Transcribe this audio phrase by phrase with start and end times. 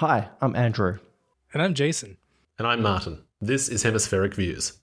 [0.00, 0.98] Hi, I'm Andrew.
[1.54, 2.18] And I'm Jason.
[2.58, 3.22] And I'm Martin.
[3.40, 4.74] This is Hemispheric Views.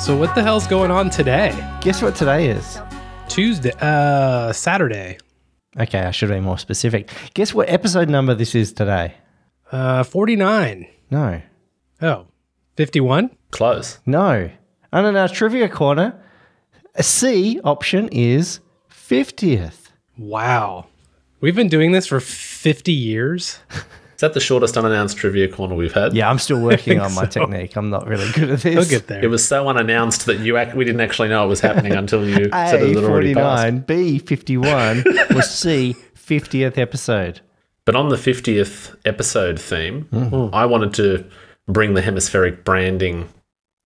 [0.00, 1.52] So what the hell's going on today?
[1.82, 2.80] Guess what today is?
[3.28, 5.18] Tuesday, uh, Saturday.
[5.78, 7.10] Okay, I should be more specific.
[7.34, 9.14] Guess what episode number this is today?
[9.74, 10.86] Uh, 49.
[11.10, 11.42] No.
[12.00, 12.26] Oh,
[12.76, 13.30] 51?
[13.50, 13.98] Close.
[14.06, 14.48] No.
[14.92, 16.14] And in our trivia corner,
[16.94, 19.90] a C option is 50th.
[20.16, 20.86] Wow.
[21.40, 23.58] We've been doing this for 50 years.
[24.14, 26.14] Is that the shortest unannounced trivia corner we've had?
[26.14, 27.40] Yeah, I'm still working on my so.
[27.40, 27.76] technique.
[27.76, 28.76] I'm not really good at this.
[28.76, 29.24] We'll get there.
[29.24, 32.24] It was so unannounced that you ac- we didn't actually know it was happening until
[32.24, 33.62] you said it A had already passed.
[33.64, 37.40] 49, B 51 was C 50th episode.
[37.84, 40.54] But on the 50th episode theme, hmm.
[40.54, 41.24] I wanted to
[41.66, 43.28] bring the hemispheric branding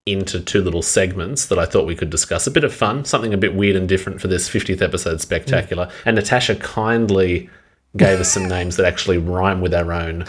[0.05, 2.47] into two little segments that I thought we could discuss.
[2.47, 5.85] A bit of fun, something a bit weird and different for this 50th episode spectacular.
[5.85, 6.09] Hmm.
[6.09, 7.49] And Natasha kindly
[7.95, 10.25] gave us some names that actually rhyme with our own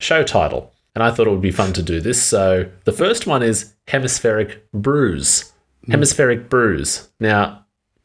[0.00, 0.72] show title.
[0.94, 2.22] And I thought it would be fun to do this.
[2.22, 5.52] So the first one is Hemispheric Bruise.
[5.84, 5.92] Hmm.
[5.92, 7.08] Hemispheric Bruise.
[7.20, 7.64] Now,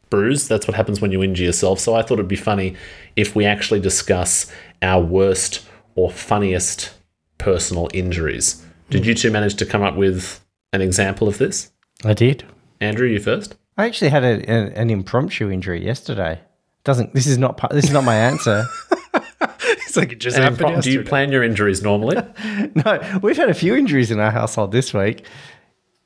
[0.09, 1.79] bruise, that's what happens when you injure yourself.
[1.79, 2.75] So I thought it'd be funny
[3.15, 4.51] if we actually discuss
[4.81, 5.65] our worst
[5.95, 6.93] or funniest
[7.37, 8.65] personal injuries.
[8.89, 10.43] Did you two manage to come up with
[10.73, 11.71] an example of this?
[12.03, 12.43] I did.
[12.79, 13.55] Andrew, you first.
[13.77, 16.39] I actually had a, a, an impromptu injury yesterday.
[16.83, 18.65] Doesn't this is not part- this is not my answer.
[19.41, 22.15] it's like it just And happened impro- do you plan your injuries normally?
[22.75, 25.25] no, we've had a few injuries in our household this week.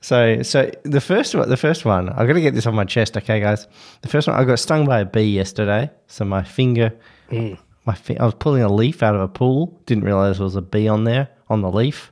[0.01, 2.85] So, so the first one, the first one, I got to get this on my
[2.85, 3.67] chest, okay, guys.
[4.01, 5.89] The first one, I got stung by a bee yesterday.
[6.05, 6.93] So my finger,
[7.31, 7.57] mm.
[7.85, 9.79] My fi- I was pulling a leaf out of a pool.
[9.85, 12.11] Didn't realize there was a bee on there on the leaf.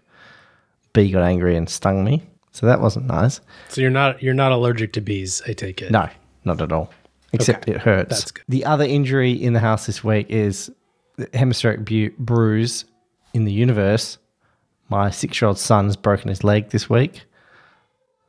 [0.93, 2.23] Bee got angry and stung me.
[2.52, 3.41] So that wasn't nice.
[3.69, 5.91] So you're not you're not allergic to bees, I take it.
[5.91, 6.07] No,
[6.45, 6.91] not at all.
[7.31, 8.09] Except Okay, it hurts.
[8.09, 8.44] that's good.
[8.47, 10.72] The other injury in the house this week is
[11.17, 12.85] the hemispheric bu- bruise
[13.34, 14.19] in the universe.
[14.90, 17.23] My six year old son's broken his leg this week.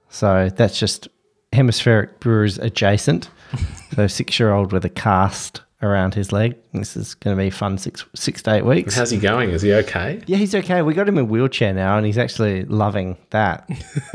[0.08, 1.08] So that's just
[1.52, 3.28] hemispheric bruise adjacent.
[3.94, 6.56] so six year old with a cast around his leg.
[6.72, 8.96] This is going to be fun six six to eight weeks.
[8.96, 9.50] How's he going?
[9.50, 10.22] Is he okay?
[10.26, 10.82] Yeah, he's okay.
[10.82, 13.68] We got him in a wheelchair now, and he's actually loving that,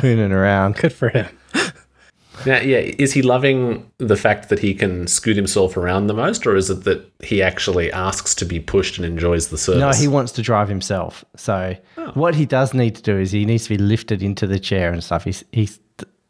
[0.00, 0.76] hooning around.
[0.76, 1.28] Good for him.
[2.44, 6.46] Now, yeah, is he loving the fact that he can scoot himself around the most,
[6.46, 9.80] or is it that he actually asks to be pushed and enjoys the service?
[9.80, 11.24] No, he wants to drive himself.
[11.36, 12.10] So oh.
[12.14, 14.92] what he does need to do is he needs to be lifted into the chair
[14.92, 15.24] and stuff.
[15.24, 15.68] He's he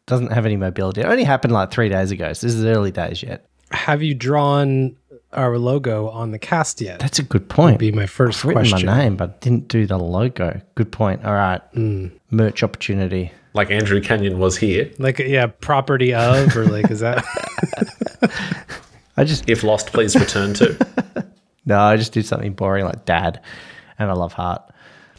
[0.05, 1.01] doesn't have any mobility.
[1.01, 3.47] It only happened like three days ago, so this is early days yet.
[3.73, 4.95] Have you drawn
[5.31, 6.99] our logo on the cast yet?
[6.99, 7.79] That's a good point.
[7.79, 8.87] be my first I've written question.
[8.87, 10.61] my name, but didn't do the logo.
[10.75, 11.25] Good point.
[11.25, 12.11] All right, mm.
[12.29, 13.31] merch opportunity.
[13.53, 14.91] like Andrew Canion was here.
[14.99, 17.25] Like yeah, property of or like is that
[19.17, 21.25] I just If lost, please return to.
[21.65, 23.41] no, I just did something boring like dad,
[23.97, 24.61] and I love heart.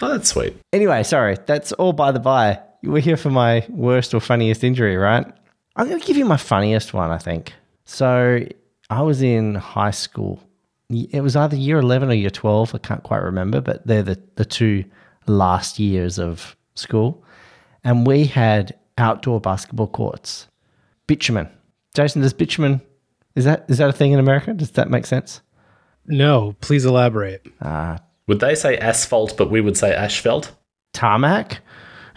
[0.00, 0.56] Oh, that's sweet.
[0.72, 2.60] Anyway, sorry, that's all by the by.
[2.82, 5.26] We're here for my worst or funniest injury, right?
[5.76, 7.52] I'm going to give you my funniest one, I think.
[7.84, 8.40] So
[8.90, 10.40] I was in high school.
[10.90, 12.74] It was either year 11 or year 12.
[12.74, 14.84] I can't quite remember, but they're the, the two
[15.26, 17.24] last years of school.
[17.82, 20.46] And we had outdoor basketball courts.
[21.06, 21.48] Bitumen.
[21.94, 22.80] Jason, does bitumen,
[23.34, 24.52] is that is that a thing in America?
[24.52, 25.40] Does that make sense?
[26.06, 27.46] No, please elaborate.
[27.60, 30.54] Uh, Would they say asphalt, but we would say asphalt?
[30.92, 31.60] tarmac?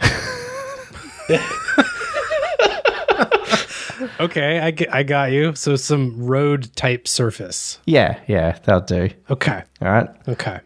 [4.20, 5.54] Okay, I, get, I got you.
[5.54, 7.78] So some road type surface.
[7.86, 9.10] Yeah, yeah, that'll do.
[9.30, 9.62] Okay.
[9.80, 10.08] All right.
[10.26, 10.60] Okay.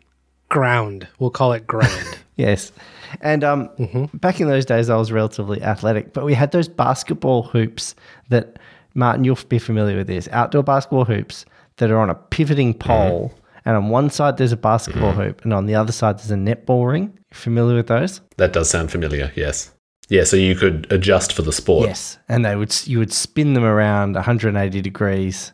[0.49, 1.07] Ground.
[1.19, 2.19] We'll call it ground.
[2.37, 2.73] Yes.
[3.21, 4.17] And um, mm-hmm.
[4.17, 7.95] back in those days, I was relatively athletic, but we had those basketball hoops
[8.31, 8.59] that,
[8.95, 11.45] Martin, you'll be familiar with this outdoor basketball hoops
[11.77, 12.89] that are on a pivoting mm-hmm.
[12.89, 13.35] pole.
[13.65, 15.21] And on one side, there's a basketball mm-hmm.
[15.21, 17.17] hoop, and on the other side, there's a netball ring.
[17.33, 18.21] Familiar with those?
[18.39, 19.73] That does sound familiar, yes.
[20.13, 21.89] Yeah, so you could adjust for the sport.
[21.89, 22.19] Yes.
[22.29, 25.53] And they would you would spin them around 180 degrees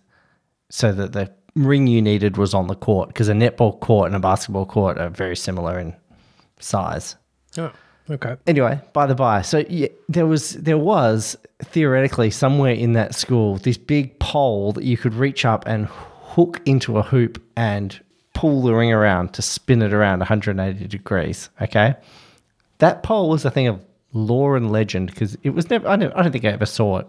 [0.69, 4.17] so that the ring you needed was on the court because a netball court and
[4.17, 5.95] a basketball court are very similar in
[6.59, 7.15] size.
[7.57, 7.71] oh,
[8.11, 8.35] okay.
[8.49, 13.59] anyway, by the by, so yeah, there was there was theoretically somewhere in that school
[13.59, 18.01] this big pole that you could reach up and hook into a hoop and
[18.35, 21.49] pull the ring around to spin it around 180 degrees.
[21.63, 21.95] Okay,
[22.79, 25.89] that pole was a thing of lore and legend because it was never.
[25.89, 27.07] I don't, I don't think I ever saw it.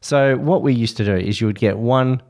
[0.00, 2.22] So what we used to do is you would get one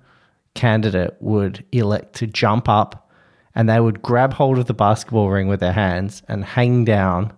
[0.55, 3.09] candidate would elect to jump up
[3.55, 7.33] and they would grab hold of the basketball ring with their hands and hang down,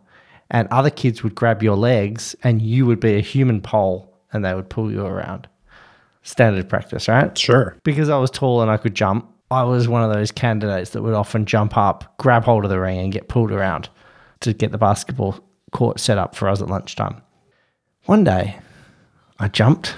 [0.51, 4.45] and other kids would grab your legs, and you would be a human pole, and
[4.45, 5.49] they would pull you around.
[6.23, 7.37] Standard practice, right?
[7.39, 7.75] Sure.
[7.85, 11.03] because I was tall and I could jump, I was one of those candidates that
[11.03, 13.89] would often jump up, grab hold of the ring, and get pulled around
[14.41, 15.41] to get the basketball
[15.71, 17.23] court set up for us at lunchtime.
[18.07, 18.59] One day,
[19.39, 19.95] I jumped,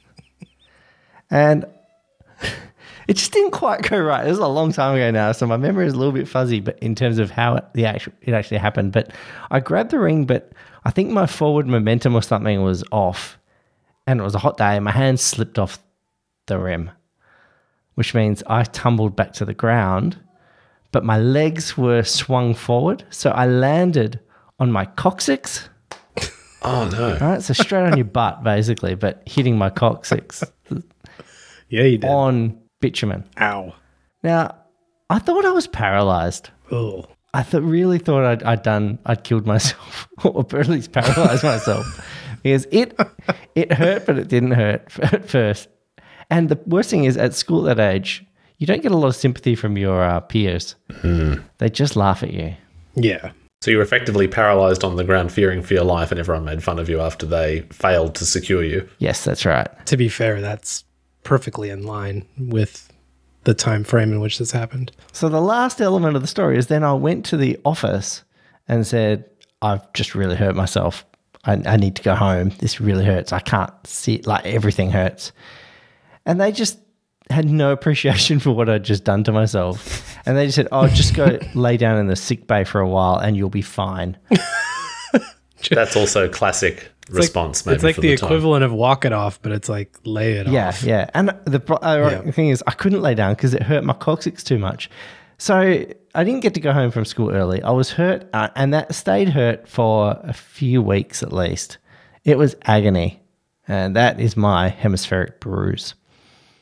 [1.30, 1.66] and
[3.08, 4.26] it just didn't quite go right.
[4.26, 6.60] It was a long time ago now, so my memory is a little bit fuzzy,
[6.60, 8.92] but in terms of how it, the actual it actually happened.
[8.92, 9.12] But
[9.50, 10.52] I grabbed the ring, but
[10.84, 13.38] I think my forward momentum or something was off,
[14.06, 15.78] and it was a hot day, and my hand slipped off
[16.46, 16.90] the rim,
[17.94, 20.18] which means I tumbled back to the ground,
[20.90, 23.04] but my legs were swung forward.
[23.10, 24.20] So I landed
[24.62, 25.68] on my coccyx.
[26.62, 27.14] Oh no.
[27.14, 27.42] All right.
[27.42, 30.44] So straight on your butt, basically, but hitting my coccyx
[31.68, 32.08] Yeah, you did.
[32.08, 33.24] on bitumen.
[33.40, 33.74] Ow.
[34.22, 34.54] Now,
[35.10, 36.50] I thought I was paralyzed.
[36.70, 37.06] Oh.
[37.34, 41.84] I th- really thought I'd, I'd done, I'd killed myself, or at least paralyzed myself,
[42.42, 42.94] because it
[43.56, 45.68] it hurt, but it didn't hurt at first.
[46.30, 48.24] And the worst thing is, at school at that age,
[48.58, 50.76] you don't get a lot of sympathy from your uh, peers.
[51.58, 52.54] They just laugh at you.
[52.94, 53.32] Yeah.
[53.62, 56.64] So you were effectively paralyzed on the ground, fearing for your life, and everyone made
[56.64, 58.88] fun of you after they failed to secure you.
[58.98, 59.68] Yes, that's right.
[59.86, 60.82] To be fair, that's
[61.22, 62.92] perfectly in line with
[63.44, 64.90] the time frame in which this happened.
[65.12, 68.24] So the last element of the story is then I went to the office
[68.66, 69.30] and said,
[69.62, 71.06] I've just really hurt myself.
[71.44, 72.50] I, I need to go home.
[72.58, 73.32] This really hurts.
[73.32, 75.30] I can't see like everything hurts.
[76.26, 76.80] And they just
[77.30, 80.16] had no appreciation for what I'd just done to myself.
[80.26, 82.88] And they just said, Oh, just go lay down in the sick bay for a
[82.88, 84.16] while and you'll be fine.
[85.70, 87.64] That's also classic response.
[87.64, 90.48] maybe it's like for the, equivalent of walk it off, but it's like lay it
[90.48, 90.82] Yeah, off.
[90.82, 90.98] yeah.
[91.02, 91.10] Yeah.
[91.14, 92.30] And the pro- ironic Yeah.
[92.32, 94.90] thing is, I couldn't lay down because it hurt my coccyx too much.
[95.38, 95.56] So
[96.14, 97.62] I didn't get to go home from school early.
[97.62, 101.78] I was hurt, uh, and that stayed hurt for a few weeks at least.
[102.24, 103.20] It was agony,
[103.66, 105.94] and that is my hemispheric bruise.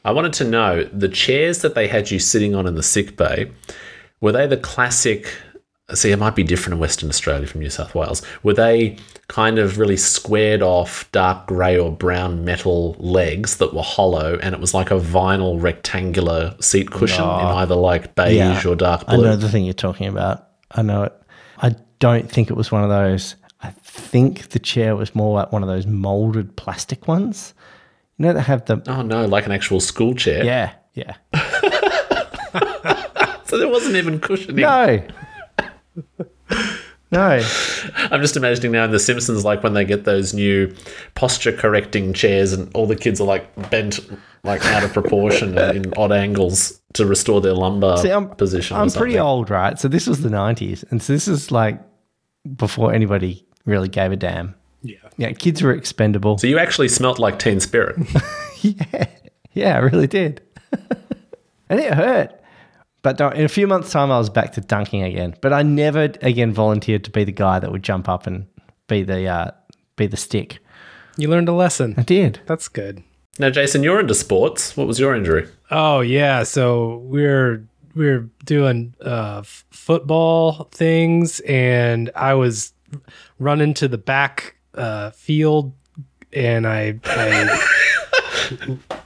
[0.05, 3.17] I wanted to know the chairs that they had you sitting on in the sick
[3.17, 3.50] bay,
[4.20, 5.32] were they the classic?
[5.93, 8.23] See, it might be different in Western Australia from New South Wales.
[8.43, 8.97] Were they
[9.29, 14.55] kind of really squared off, dark grey or brown metal legs that were hollow, and
[14.55, 19.19] it was like a vinyl rectangular seat cushion in either like beige or dark blue?
[19.19, 20.49] I know the thing you're talking about.
[20.70, 21.23] I know it.
[21.58, 23.35] I don't think it was one of those.
[23.62, 27.53] I think the chair was more like one of those molded plastic ones.
[28.20, 28.82] You know, that have the.
[28.87, 30.44] Oh no, like an actual school chair.
[30.44, 31.17] Yeah, yeah.
[33.50, 34.61] So there wasn't even cushioning.
[34.61, 35.02] No.
[37.11, 37.43] no.
[38.12, 40.72] I'm just imagining now in The Simpsons, like when they get those new
[41.17, 43.99] posture correcting chairs, and all the kids are like bent,
[44.44, 48.76] like out of proportion and in odd angles to restore their lumbar See, I'm, position.
[48.76, 49.76] I'm pretty old, right?
[49.76, 50.84] So this was the 90s.
[50.93, 51.81] And so this is like
[52.56, 54.55] before anybody really gave a damn.
[54.82, 54.97] Yeah.
[55.17, 56.38] Yeah, kids were expendable.
[56.38, 57.99] So you actually smelt like Teen Spirit.
[58.62, 59.06] yeah.
[59.53, 60.43] Yeah, I really did.
[61.69, 62.32] and it hurt.
[63.03, 65.35] But in a few months' time, I was back to dunking again.
[65.41, 68.47] But I never again volunteered to be the guy that would jump up and
[68.88, 69.50] be the uh,
[69.97, 70.59] be the stick.
[71.17, 71.94] You learned a lesson.
[71.97, 72.41] I did.
[72.47, 73.03] That's good.
[73.38, 74.77] now, Jason, you're into sports.
[74.77, 75.49] What was your injury?
[75.71, 82.73] Oh yeah, so we're we're doing uh, f- football things, and I was
[83.39, 85.72] running to the back uh, field,
[86.32, 87.58] and I I,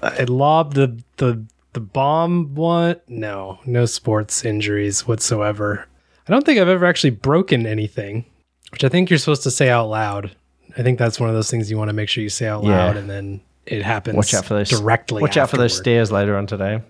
[0.02, 2.96] I lobbed the the the bomb one.
[3.08, 5.86] No, no sports injuries whatsoever.
[6.26, 8.24] I don't think I've ever actually broken anything,
[8.70, 10.34] which I think you're supposed to say out loud.
[10.76, 12.64] I think that's one of those things you want to make sure you say out
[12.64, 12.86] Yeah.
[12.86, 14.16] loud, and then it happens.
[14.16, 15.20] Watch out for those directly.
[15.22, 16.80] Watch out for those stairs later on today.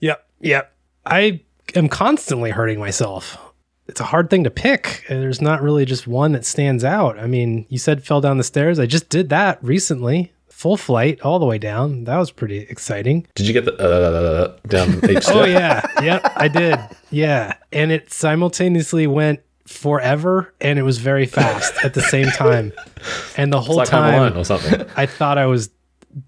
[0.00, 0.26] Yep.
[0.40, 0.72] Yep.
[1.06, 1.40] I
[1.74, 3.38] am constantly hurting myself.
[3.86, 5.04] It's a hard thing to pick.
[5.08, 7.18] There's not really just one that stands out.
[7.18, 8.78] I mean, you said fell down the stairs.
[8.78, 10.32] I just did that recently.
[10.48, 12.04] Full flight all the way down.
[12.04, 13.26] That was pretty exciting.
[13.34, 15.36] Did you get the uh, down each step?
[15.36, 15.84] Oh yeah.
[16.02, 16.78] yep, I did.
[17.10, 17.54] Yeah.
[17.72, 22.72] And it simultaneously went forever and it was very fast at the same time.
[23.36, 24.86] And the whole like time or something.
[24.96, 25.70] I thought I was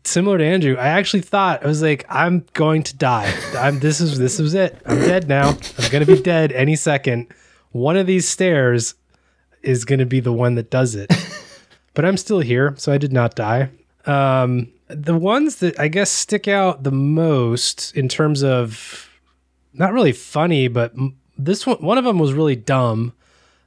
[0.04, 0.76] similar to Andrew.
[0.76, 3.32] I actually thought I was like, I'm going to die.
[3.56, 4.80] I'm this is this is it.
[4.86, 5.50] I'm dead now.
[5.78, 7.32] I'm gonna be dead any second.
[7.76, 8.94] One of these stairs
[9.62, 11.12] is gonna be the one that does it.
[11.96, 13.70] But I'm still here, so I did not die.
[14.04, 19.08] Um, the ones that I guess stick out the most in terms of
[19.72, 20.94] not really funny, but
[21.38, 23.14] this one one of them was really dumb.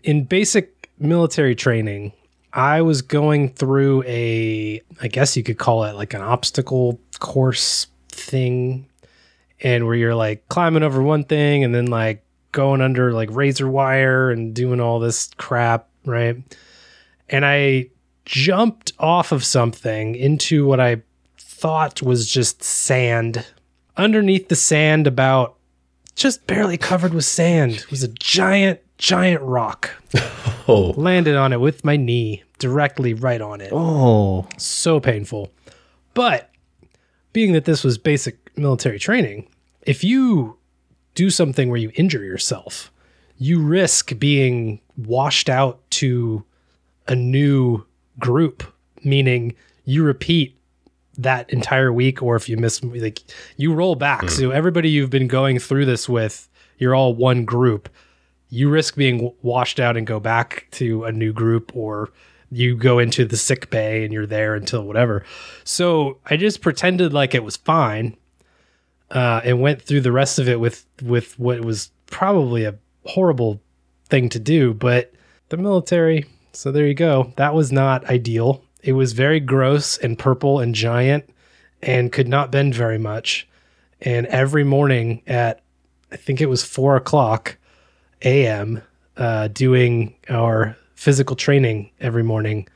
[0.03, 2.13] In basic military training,
[2.53, 7.87] I was going through a I guess you could call it like an obstacle course
[8.09, 8.87] thing
[9.59, 13.67] and where you're like climbing over one thing and then like going under like razor
[13.69, 16.37] wire and doing all this crap, right?
[17.29, 17.89] And I
[18.25, 21.01] jumped off of something into what I
[21.37, 23.45] thought was just sand.
[23.97, 25.55] Underneath the sand, about
[26.15, 29.91] just barely covered with sand, was a giant, giant rock.
[30.67, 33.71] Oh, Landed on it with my knee directly right on it.
[33.73, 35.51] Oh, So painful.
[36.13, 36.51] But
[37.33, 39.47] being that this was basic military training,
[39.81, 40.58] if you
[41.15, 42.91] do something where you injure yourself,
[43.37, 46.43] you risk being washed out to
[47.07, 47.85] a new
[48.19, 48.63] group,
[49.03, 50.55] meaning you repeat
[51.17, 53.21] that entire week, or if you miss, like
[53.57, 54.21] you roll back.
[54.21, 54.27] Hmm.
[54.27, 56.47] So everybody you've been going through this with,
[56.77, 57.89] you're all one group.
[58.49, 62.09] You risk being washed out and go back to a new group, or
[62.51, 65.23] you go into the sick bay and you're there until whatever.
[65.63, 68.17] So I just pretended like it was fine,
[69.11, 72.75] uh, and went through the rest of it with with what was probably a
[73.05, 73.61] horrible
[74.05, 75.13] thing to do, but
[75.49, 76.25] the military.
[76.53, 77.33] So there you go.
[77.35, 78.63] That was not ideal.
[78.83, 81.29] It was very gross and purple and giant
[81.81, 83.47] and could not bend very much.
[84.01, 85.61] And every morning at,
[86.11, 87.57] I think it was four o'clock
[88.23, 88.81] a.m.,
[89.17, 92.67] uh, doing our physical training every morning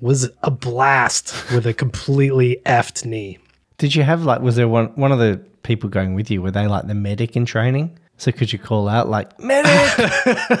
[0.00, 3.38] was a blast with a completely effed knee.
[3.82, 4.40] Did you have like?
[4.40, 6.40] Was there one one of the people going with you?
[6.40, 7.98] Were they like the medic in training?
[8.16, 10.60] So could you call out like medic?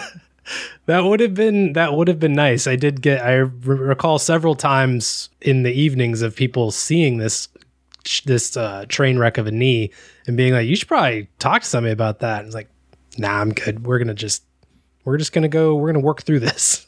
[0.86, 2.66] That would have been that would have been nice.
[2.66, 7.46] I did get I re- recall several times in the evenings of people seeing this
[8.24, 9.92] this uh, train wreck of a knee
[10.26, 12.68] and being like, "You should probably talk to somebody about that." And it's like,
[13.18, 13.86] "Nah, I'm good.
[13.86, 14.42] We're gonna just
[15.04, 15.76] we're just gonna go.
[15.76, 16.86] We're gonna work through this."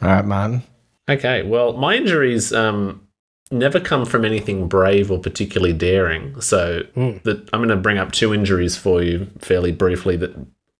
[0.00, 0.62] All right, Martin.
[1.06, 1.42] okay.
[1.42, 3.03] Well, my injuries um,
[3.54, 6.40] never come from anything brave or particularly daring.
[6.40, 7.18] So hmm.
[7.22, 10.34] that I'm going to bring up two injuries for you fairly briefly that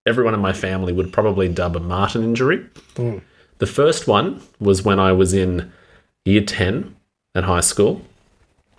[0.07, 2.67] everyone in my family would probably dub a Martin injury.
[2.97, 3.19] Hmm.
[3.59, 5.73] The first one was when I was in
[6.25, 6.95] year 10
[7.35, 8.03] at high school.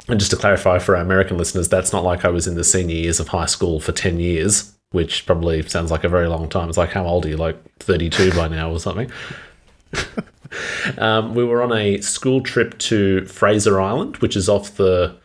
[0.08, 2.64] And just to clarify for our American listeners, that's not like I was in the
[2.64, 6.48] senior years of high school for 10 years, which probably sounds like a very long
[6.48, 6.70] time.
[6.70, 7.38] It's like, how old are you?
[7.38, 9.12] Like 32 by now or something?
[10.98, 15.16] um, we were on a school trip to Fraser Island, which is off the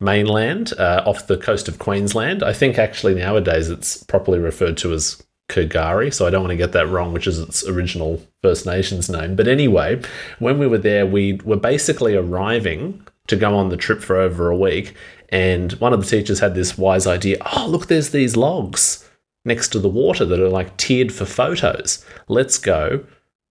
[0.00, 2.42] mainland, uh, off the coast of Queensland.
[2.42, 6.56] I think actually nowadays it's properly referred to as K'gari, so I don't want to
[6.56, 9.34] get that wrong, which is its original First Nations name.
[9.34, 10.00] But anyway,
[10.38, 14.50] when we were there, we were basically arriving to go on the trip for over
[14.50, 14.94] a week,
[15.30, 19.08] and one of the teachers had this wise idea oh, look, there's these logs
[19.44, 22.04] next to the water that are like tiered for photos.
[22.28, 23.04] Let's go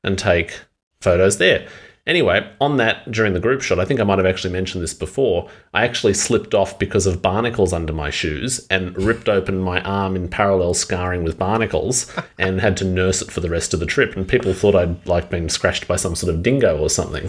[0.03, 0.62] and take
[1.01, 1.67] photos there.
[2.07, 4.93] Anyway, on that during the group shot, I think I might have actually mentioned this
[4.93, 5.49] before.
[5.73, 10.15] I actually slipped off because of barnacles under my shoes and ripped open my arm
[10.15, 13.85] in parallel scarring with barnacles and had to nurse it for the rest of the
[13.85, 14.15] trip.
[14.15, 17.27] And people thought I'd like been scratched by some sort of dingo or something.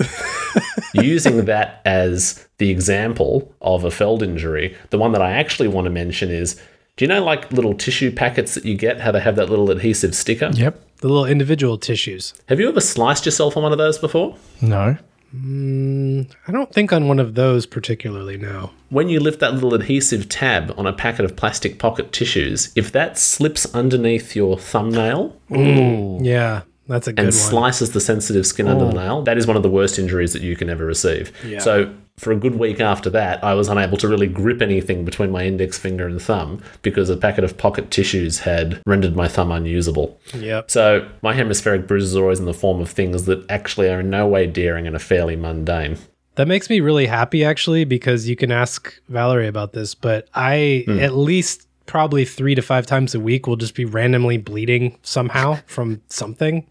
[0.95, 5.87] Using that as the example of a Feld injury, the one that I actually want
[5.87, 6.61] to mention is
[6.99, 9.71] do you know like little tissue packets that you get, how they have that little
[9.71, 10.51] adhesive sticker?
[10.53, 10.85] Yep.
[10.97, 12.35] The little individual tissues.
[12.49, 14.37] Have you ever sliced yourself on one of those before?
[14.61, 14.99] No.
[15.33, 18.37] Mm, I don't think on one of those particularly.
[18.37, 18.71] No.
[18.89, 22.91] When you lift that little adhesive tab on a packet of plastic pocket tissues, if
[22.91, 27.33] that slips underneath your thumbnail mm, Yeah, that's a good and one.
[27.33, 29.05] slices the sensitive skin under the oh.
[29.05, 31.31] nail, that is one of the worst injuries that you can ever receive.
[31.47, 31.61] Yeah.
[31.61, 35.31] So, for a good week after that, I was unable to really grip anything between
[35.31, 39.53] my index finger and thumb because a packet of pocket tissues had rendered my thumb
[39.53, 40.19] unusable.
[40.35, 40.71] Yep.
[40.71, 44.11] So, my hemispheric bruises are always in the form of things that actually are in
[44.11, 45.99] no way daring and are fairly mundane.
[46.35, 50.85] That makes me really happy actually because you can ask Valerie about this, but I
[50.87, 51.01] hmm.
[51.01, 55.59] at least probably 3 to 5 times a week will just be randomly bleeding somehow
[55.67, 56.67] from something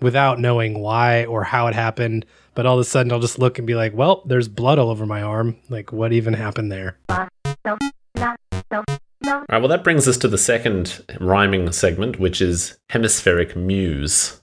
[0.00, 2.24] without knowing why or how it happened,
[2.58, 4.90] but all of a sudden I'll just look and be like, "Well, there's blood all
[4.90, 5.54] over my arm.
[5.68, 7.28] Like what even happened there?" All
[9.48, 14.40] right, well, that brings us to the second rhyming segment, which is hemispheric muse.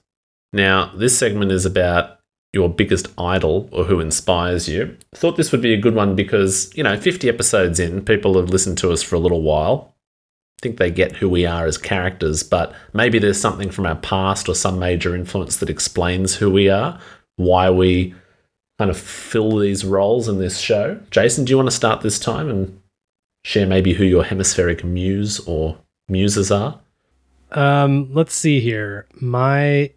[0.54, 2.20] Now, this segment is about
[2.54, 4.96] your biggest idol or who inspires you.
[5.14, 8.48] Thought this would be a good one because, you know, 50 episodes in, people have
[8.48, 9.94] listened to us for a little while.
[10.58, 13.96] I think they get who we are as characters, but maybe there's something from our
[13.96, 16.98] past or some major influence that explains who we are,
[17.36, 18.14] why we
[18.78, 21.00] kind of fill these roles in this show.
[21.10, 22.80] Jason, do you want to start this time and
[23.44, 25.78] share maybe who your hemispheric muse or
[26.08, 26.80] muses are?
[27.52, 29.06] Um, let's see here.
[29.20, 29.92] My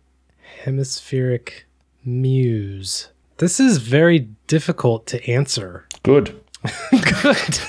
[0.63, 1.65] hemispheric
[2.05, 3.09] muse.
[3.37, 5.85] This is very difficult to answer.
[6.03, 6.39] Good.
[6.91, 7.59] Good.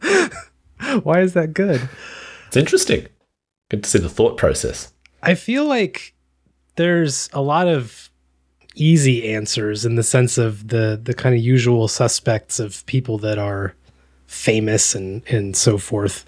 [1.02, 1.88] Why is that good?
[2.48, 3.06] It's interesting.
[3.68, 4.92] Good to see the thought process.
[5.22, 6.14] I feel like
[6.76, 8.09] there's a lot of
[8.74, 13.38] easy answers in the sense of the the kind of usual suspects of people that
[13.38, 13.74] are
[14.26, 16.24] famous and and so forth.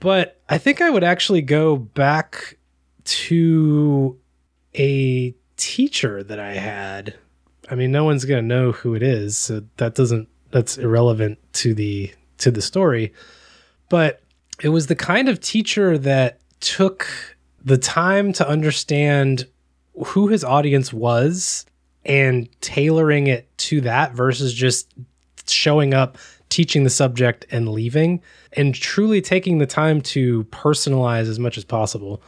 [0.00, 2.58] But I think I would actually go back
[3.04, 4.18] to
[4.74, 7.14] a teacher that I had.
[7.70, 11.38] I mean, no one's going to know who it is, so that doesn't that's irrelevant
[11.54, 13.12] to the to the story.
[13.88, 14.22] But
[14.62, 17.08] it was the kind of teacher that took
[17.64, 19.46] the time to understand
[19.94, 21.66] who his audience was
[22.04, 24.92] and tailoring it to that versus just
[25.46, 26.18] showing up,
[26.48, 28.20] teaching the subject and leaving,
[28.54, 32.22] and truly taking the time to personalize as much as possible.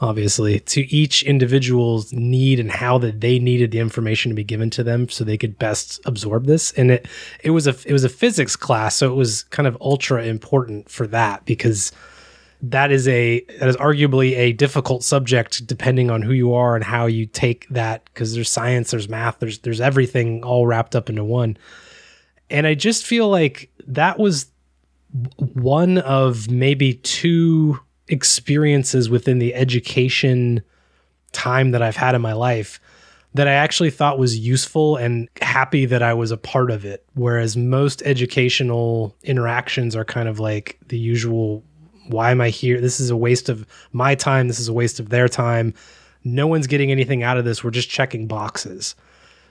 [0.00, 4.70] Obviously, to each individual's need and how that they needed the information to be given
[4.70, 6.70] to them, so they could best absorb this.
[6.72, 7.08] And it
[7.42, 10.88] it was a it was a physics class, so it was kind of ultra important
[10.88, 11.90] for that because
[12.60, 16.84] that is a that is arguably a difficult subject depending on who you are and
[16.84, 21.08] how you take that because there's science there's math there's there's everything all wrapped up
[21.08, 21.56] into one
[22.50, 24.50] and i just feel like that was
[25.54, 30.60] one of maybe two experiences within the education
[31.32, 32.80] time that i've had in my life
[33.34, 37.04] that I actually thought was useful and happy that I was a part of it.
[37.14, 41.62] Whereas most educational interactions are kind of like the usual
[42.08, 42.80] why am I here?
[42.80, 44.48] This is a waste of my time.
[44.48, 45.74] This is a waste of their time.
[46.24, 47.62] No one's getting anything out of this.
[47.62, 48.94] We're just checking boxes.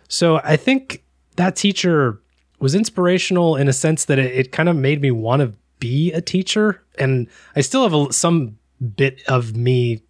[0.08, 1.04] So I think
[1.36, 2.20] that teacher
[2.60, 6.12] was inspirational in a sense that it, it kind of made me want to be
[6.14, 6.84] a teacher.
[6.98, 8.58] And I still have a, some
[8.96, 10.02] bit of me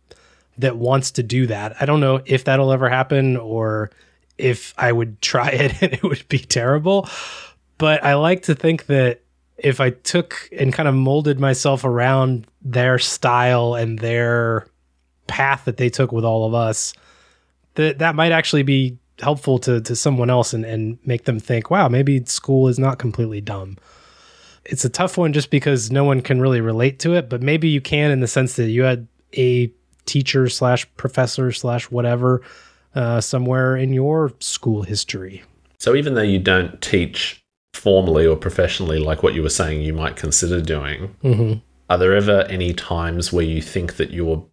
[0.58, 1.75] that wants to do that.
[1.80, 3.92] I don't know if that'll ever happen or
[4.38, 7.10] if I would try it and it would be terrible.
[7.77, 9.22] But I like to think that
[9.58, 14.68] if I took and kind of molded myself around their style and their
[15.28, 16.94] path that they took with all of us,
[17.76, 21.72] that that might actually be helpful to to someone else and, and make them think,
[21.72, 23.78] wow, maybe school is not completely dumb.
[24.65, 27.70] It's a tough one just because no one can really relate to it, but maybe
[27.70, 29.72] you can in the sense that you had a
[30.06, 32.41] teacher slash professor slash whatever
[32.96, 35.43] uh, somewhere in your school history.
[35.80, 37.41] So even though you don't teach
[37.78, 41.60] formally or professionally, like what you were saying you might consider doing, Mm-hmm.
[41.90, 44.46] are there ever any times where you think that you're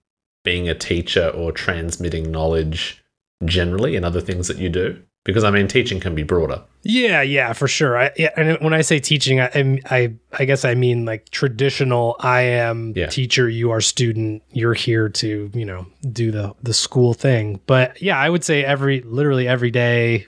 [0.45, 3.03] being a teacher or transmitting knowledge
[3.45, 5.01] generally in other things that you do?
[5.25, 6.63] Because I mean, teaching can be broader.
[6.83, 7.97] Yeah, yeah, for sure.
[7.97, 11.31] I, yeah, and when I say teaching, I, I, I, I guess I mean like
[11.31, 12.17] traditional.
[12.21, 13.07] I am Yeah.
[13.07, 14.43] teacher, you are student.
[14.53, 17.59] You're here to, you know, do the the school thing.
[17.65, 20.27] But yeah, I would say every, literally every day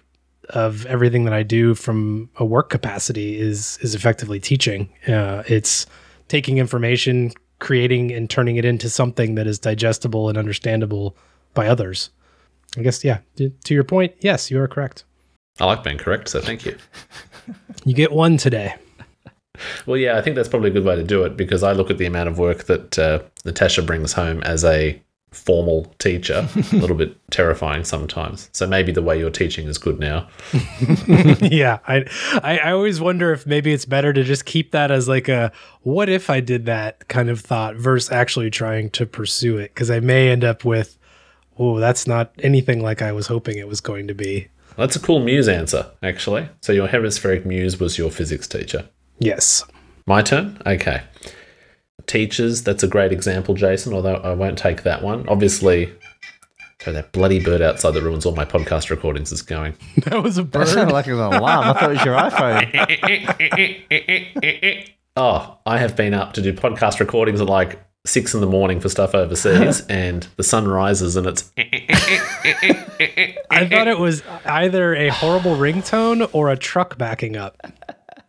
[0.50, 4.88] of everything that I do from a work capacity is is effectively teaching.
[5.06, 5.86] Uh, it's
[6.28, 11.16] taking information, creating and turning it into something that is digestible and understandable
[11.54, 12.10] by others.
[12.76, 13.18] I guess yeah.
[13.36, 15.04] To your point, yes, you are correct.
[15.58, 16.76] I like being correct, so thank you.
[17.84, 18.74] You get one today.
[19.86, 21.90] Well, yeah, I think that's probably a good way to do it because I look
[21.90, 25.00] at the amount of work that uh, Natasha brings home as a
[25.36, 28.48] formal teacher, a little bit terrifying sometimes.
[28.52, 30.28] So maybe the way you're teaching is good now.
[31.40, 32.04] yeah, I,
[32.42, 35.52] I I always wonder if maybe it's better to just keep that as like a
[35.82, 39.90] what if I did that kind of thought versus actually trying to pursue it because
[39.90, 40.98] I may end up with
[41.58, 44.48] oh that's not anything like I was hoping it was going to be.
[44.76, 46.48] That's a cool muse answer, actually.
[46.60, 48.86] So your hemispheric muse was your physics teacher.
[49.18, 49.64] Yes.
[50.06, 50.60] My turn?
[50.66, 51.02] Okay.
[52.06, 55.28] Teachers, that's a great example, Jason, although I won't take that one.
[55.28, 55.92] Obviously,
[56.80, 59.74] so that bloody bird outside that ruins all my podcast recordings is going.
[60.04, 60.52] That was a bird.
[60.52, 60.68] That bird.
[60.68, 61.42] sounded like an alarm.
[61.44, 62.66] I thought it was your iPhone.
[65.18, 68.80] Oh, I have been up to do podcast recordings at like six in the morning
[68.80, 71.50] for stuff overseas, and the sun rises and it's.
[73.50, 77.56] I thought it was either a horrible ringtone or a truck backing up.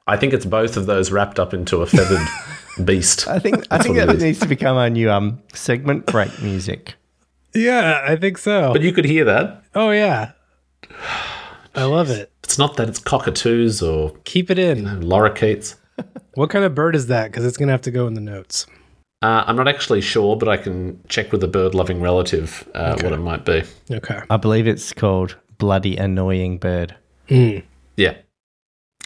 [0.07, 2.25] I think it's both of those wrapped up into a feathered
[2.85, 3.27] beast.
[3.27, 6.95] I think I think what it needs to become our new um segment break music.
[7.53, 8.71] Yeah, I think so.
[8.73, 9.63] But you could hear that.
[9.75, 10.31] oh yeah.
[11.75, 12.31] I love it.
[12.43, 14.85] It's not that it's cockatoos or Keep it in.
[15.01, 15.75] lorikeets.
[16.33, 17.31] What kind of bird is that?
[17.31, 18.67] Because it's gonna have to go in the notes.
[19.23, 22.95] Uh, I'm not actually sure, but I can check with a bird loving relative uh,
[23.01, 23.63] what it might be.
[23.89, 24.19] Okay.
[24.29, 26.95] I believe it's called Bloody Annoying Bird.
[27.27, 28.13] Yeah.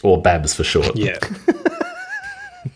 [0.02, 0.94] Or Babs for short.
[0.94, 1.16] Yeah.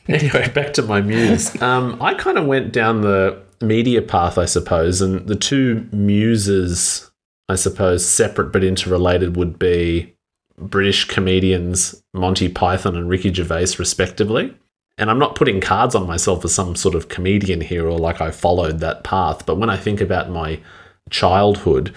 [0.09, 1.61] Anyway, back to my muse.
[1.61, 7.11] Um, I kind of went down the media path, I suppose, and the two muses,
[7.49, 10.15] I suppose, separate but interrelated, would be
[10.59, 14.55] British comedians Monty Python and Ricky Gervais, respectively.
[14.99, 18.21] And I'm not putting cards on myself as some sort of comedian here or like
[18.21, 19.45] I followed that path.
[19.45, 20.61] But when I think about my
[21.11, 21.95] childhood,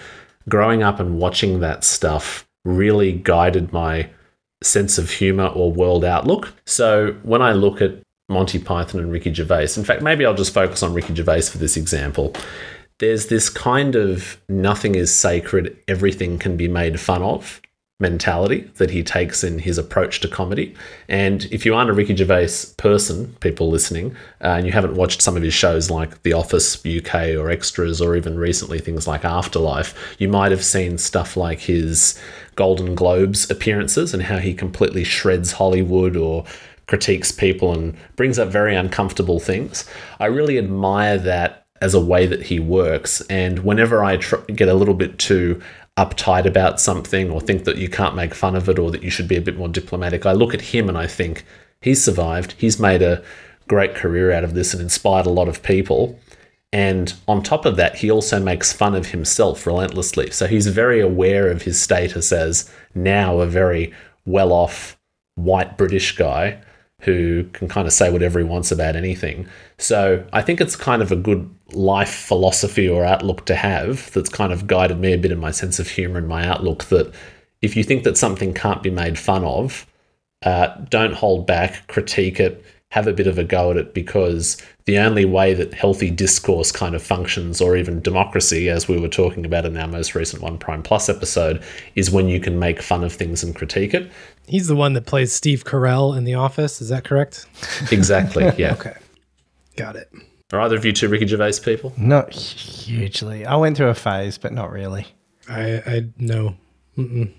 [0.48, 4.10] growing up and watching that stuff really guided my
[4.62, 6.52] sense of humor or world outlook.
[6.66, 7.94] So when I look at
[8.28, 11.58] Monty Python and Ricky Gervais, in fact, maybe I'll just focus on Ricky Gervais for
[11.58, 12.34] this example.
[12.98, 17.60] There's this kind of nothing is sacred, everything can be made fun of
[18.00, 20.74] mentality that he takes in his approach to comedy.
[21.08, 25.22] And if you aren't a Ricky Gervais person, people listening, uh, and you haven't watched
[25.22, 29.24] some of his shows like The Office UK or Extras, or even recently things like
[29.24, 32.18] Afterlife, you might have seen stuff like his
[32.56, 36.44] Golden Globes appearances and how he completely shreds Hollywood or
[36.86, 39.84] critiques people and brings up very uncomfortable things.
[40.18, 43.22] I really admire that as a way that he works.
[43.22, 45.62] And whenever I tr- get a little bit too
[45.96, 49.10] uptight about something or think that you can't make fun of it or that you
[49.10, 51.44] should be a bit more diplomatic, I look at him and I think
[51.80, 52.54] he's survived.
[52.58, 53.22] He's made a
[53.68, 56.18] great career out of this and inspired a lot of people.
[56.72, 60.30] And on top of that, he also makes fun of himself relentlessly.
[60.30, 63.92] So he's very aware of his status as now a very
[64.24, 64.98] well off
[65.34, 66.60] white British guy
[67.00, 69.48] who can kind of say whatever he wants about anything.
[69.78, 74.28] So I think it's kind of a good life philosophy or outlook to have that's
[74.28, 77.12] kind of guided me a bit in my sense of humor and my outlook that
[77.62, 79.86] if you think that something can't be made fun of,
[80.42, 84.56] uh, don't hold back, critique it, have a bit of a go at it because
[84.90, 89.06] the only way that healthy discourse kind of functions, or even democracy, as we were
[89.06, 91.62] talking about in our most recent One Prime Plus episode,
[91.94, 94.10] is when you can make fun of things and critique it.
[94.48, 96.80] He's the one that plays Steve Carell in The Office.
[96.80, 97.46] Is that correct?
[97.92, 98.50] Exactly.
[98.58, 98.72] Yeah.
[98.72, 98.94] Okay.
[99.76, 100.12] Got it.
[100.52, 101.92] Are either of you two Ricky Gervais people?
[101.96, 103.46] Not hugely.
[103.46, 105.06] I went through a phase, but not really.
[105.48, 106.56] I I know.
[106.98, 107.32] Mm-mm.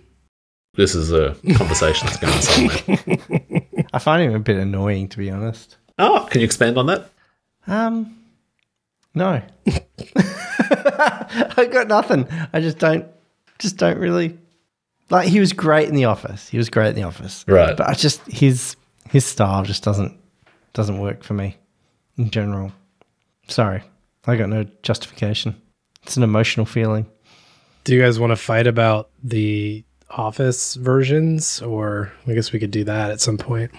[0.76, 2.42] This is a conversation that's going
[2.80, 3.62] somewhere.
[3.94, 5.76] I find him a bit annoying, to be honest.
[6.00, 7.11] Oh, can you expand on that?
[7.68, 8.18] Um,
[9.14, 9.42] no.
[9.68, 12.28] I got nothing.
[12.54, 13.06] I just don't,
[13.60, 14.38] just don't really
[15.10, 15.28] like.
[15.28, 16.48] He was great in the office.
[16.48, 17.44] He was great in the office.
[17.48, 17.76] Right.
[17.76, 18.76] But I just his
[19.10, 20.18] his style just doesn't
[20.74, 21.58] doesn't work for me
[22.18, 22.72] in general.
[23.48, 23.84] Sorry,
[24.26, 25.60] I got no justification.
[26.04, 27.08] It's an emotional feeling.
[27.84, 32.72] Do you guys want to fight about the Office versions, or I guess we could
[32.72, 33.72] do that at some point?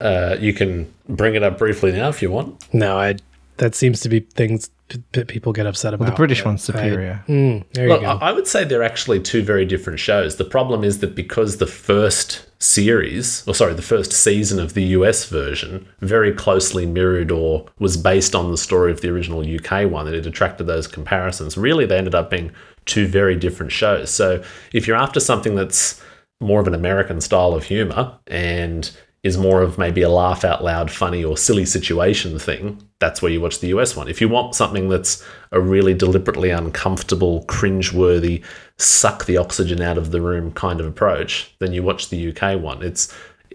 [0.00, 2.72] Uh, you can bring it up briefly now if you want.
[2.74, 3.16] No, I.
[3.58, 4.68] That seems to be things
[5.12, 6.06] that people get upset about.
[6.06, 7.24] The British but one's I- superior.
[7.28, 8.18] Mm, there Look, you I go.
[8.24, 10.36] I would say they're actually two very different shows.
[10.36, 14.82] The problem is that because the first series, or sorry, the first season of the
[14.82, 19.88] US version very closely mirrored or was based on the story of the original UK
[19.88, 21.56] one, that it attracted those comparisons.
[21.56, 22.50] Really, they ended up being
[22.86, 24.10] two very different shows.
[24.10, 26.02] So if you're after something that's
[26.40, 28.90] more of an American style of humor and
[29.24, 33.32] is more of maybe a laugh out loud, funny or silly situation thing, that's where
[33.32, 34.06] you watch the US one.
[34.06, 38.42] If you want something that's a really deliberately uncomfortable, cringe-worthy,
[38.76, 42.60] suck the oxygen out of the room kind of approach, then you watch the UK
[42.60, 42.82] one.
[42.82, 43.12] It's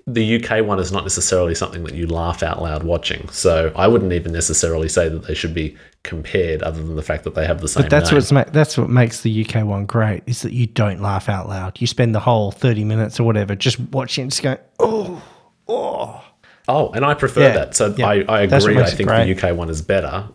[0.07, 3.29] the UK one is not necessarily something that you laugh out loud watching.
[3.29, 7.25] So I wouldn't even necessarily say that they should be compared, other than the fact
[7.25, 7.83] that they have the same.
[7.83, 8.17] But that's name.
[8.17, 11.47] what's ma- that's what makes the UK one great is that you don't laugh out
[11.47, 11.79] loud.
[11.79, 15.21] You spend the whole thirty minutes or whatever just watching, just going, oh,
[15.69, 16.21] oh.
[16.67, 17.75] Oh, and I prefer Yeah, that.
[17.75, 18.07] So yeah.
[18.07, 18.77] I, I agree.
[18.77, 20.27] I think the UK one is better,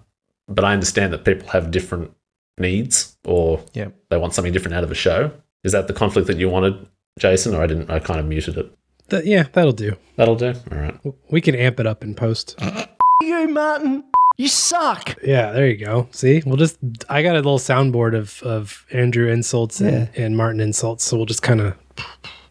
[0.48, 2.10] but I understand that people have different
[2.58, 3.88] needs or Yeah.
[4.10, 5.30] they want something different out of a show.
[5.62, 6.86] Is that the conflict that you wanted,
[7.20, 7.54] Jason?
[7.54, 7.88] Or I didn't.
[7.90, 8.70] I kind of muted it.
[9.10, 9.96] That- yeah, that'll do.
[10.16, 10.54] That'll do.
[10.72, 10.98] All right.
[11.30, 12.58] We can amp it up in post.
[13.22, 14.04] You Martin,
[14.36, 15.16] you suck.
[15.24, 16.08] Yeah, there you go.
[16.10, 16.78] See, we'll just.
[17.08, 21.24] I got a little soundboard of of Andrew insults and, and Martin insults, so we'll
[21.24, 21.74] just kind of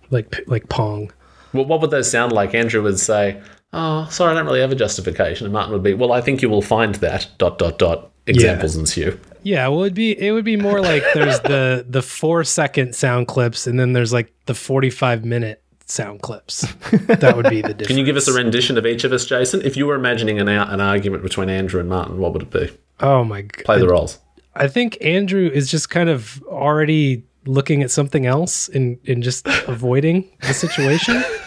[0.09, 1.11] like like pong.
[1.53, 2.53] Well, what would those sound like?
[2.53, 5.93] Andrew would say, "Oh, sorry, I don't really have a justification," and Martin would be,
[5.93, 8.09] "Well, I think you will find that." Dot dot dot.
[8.25, 9.19] Examples ensue.
[9.43, 13.27] Yeah, well, it'd be it would be more like there's the the four second sound
[13.27, 16.61] clips, and then there's like the forty five minute sound clips.
[16.91, 17.87] That would be the difference.
[17.89, 19.61] Can you give us a rendition of each of us, Jason?
[19.61, 22.71] If you were imagining an, an argument between Andrew and Martin, what would it be?
[23.01, 23.65] Oh my god!
[23.65, 24.19] Play the roles.
[24.55, 29.45] I think Andrew is just kind of already looking at something else and, and just
[29.67, 31.23] avoiding the situation.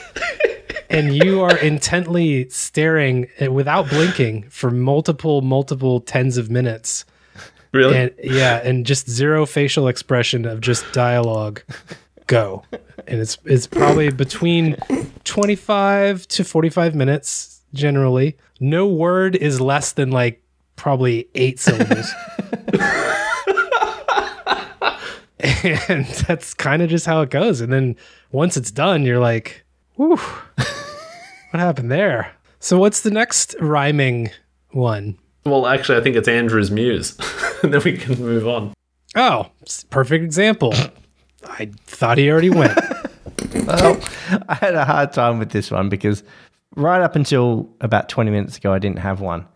[0.90, 7.04] and you are intently staring uh, without blinking for multiple, multiple tens of minutes.
[7.72, 7.96] Really?
[7.96, 11.62] And yeah, and just zero facial expression of just dialogue.
[12.26, 12.64] Go.
[13.06, 14.76] And it's it's probably between
[15.24, 18.36] 25 to 45 minutes generally.
[18.60, 20.42] No word is less than like
[20.76, 22.10] probably 8 syllables.
[25.88, 27.60] and that's kind of just how it goes.
[27.60, 27.96] And then
[28.32, 29.65] once it's done, you're like,
[29.96, 32.32] whew, what happened there?
[32.60, 34.30] So what's the next rhyming
[34.70, 35.18] one?
[35.44, 37.16] Well, actually, I think it's Andrew's muse.
[37.62, 38.74] and then we can move on.
[39.14, 39.50] Oh,
[39.90, 40.74] perfect example.
[41.44, 42.78] I thought he already went.
[43.66, 44.00] Well,
[44.48, 46.22] I had a hard time with this one because
[46.76, 49.46] right up until about 20 minutes ago, I didn't have one.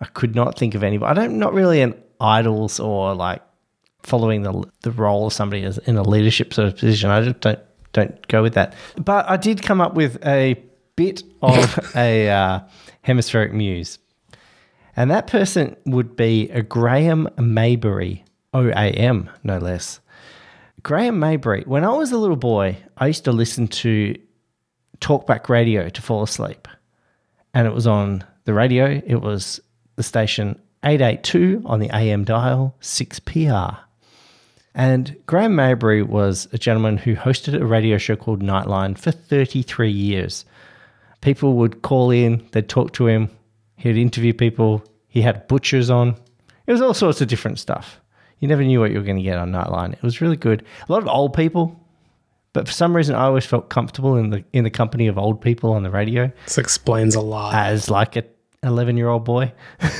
[0.00, 0.98] I could not think of any.
[1.02, 3.42] I don't, not really an idols or like
[4.02, 7.10] following the the role of somebody as in a leadership sort of position.
[7.10, 7.60] I just don't
[7.92, 8.74] don't go with that.
[8.96, 10.62] But I did come up with a
[10.96, 12.60] bit of a uh,
[13.02, 13.98] hemispheric muse,
[14.96, 20.00] and that person would be a Graham Mabury, O A M, no less.
[20.82, 21.66] Graham Mabury.
[21.66, 24.14] When I was a little boy, I used to listen to
[25.00, 26.68] talkback radio to fall asleep.
[27.54, 29.02] And it was on the radio.
[29.04, 29.60] It was
[29.96, 33.78] the station 882 on the AM dial, 6PR.
[34.78, 39.90] And Graham Mabury was a gentleman who hosted a radio show called Nightline for 33
[39.90, 40.44] years.
[41.20, 43.28] People would call in, they'd talk to him,
[43.74, 46.16] he'd interview people, he had butchers on.
[46.68, 48.00] It was all sorts of different stuff.
[48.38, 49.94] You never knew what you were going to get on Nightline.
[49.94, 50.64] It was really good.
[50.88, 51.84] A lot of old people,
[52.52, 55.40] but for some reason, I always felt comfortable in the in the company of old
[55.40, 57.52] people on the radio This explains a lot.
[57.52, 58.22] as like a
[58.62, 59.52] 11 year old boy.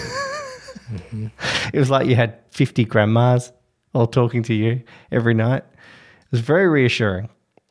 [0.89, 1.27] Mm-hmm.
[1.75, 3.53] It was like you had 50 grandmas
[3.95, 5.65] all talking to you every night.
[5.65, 7.29] It was very reassuring.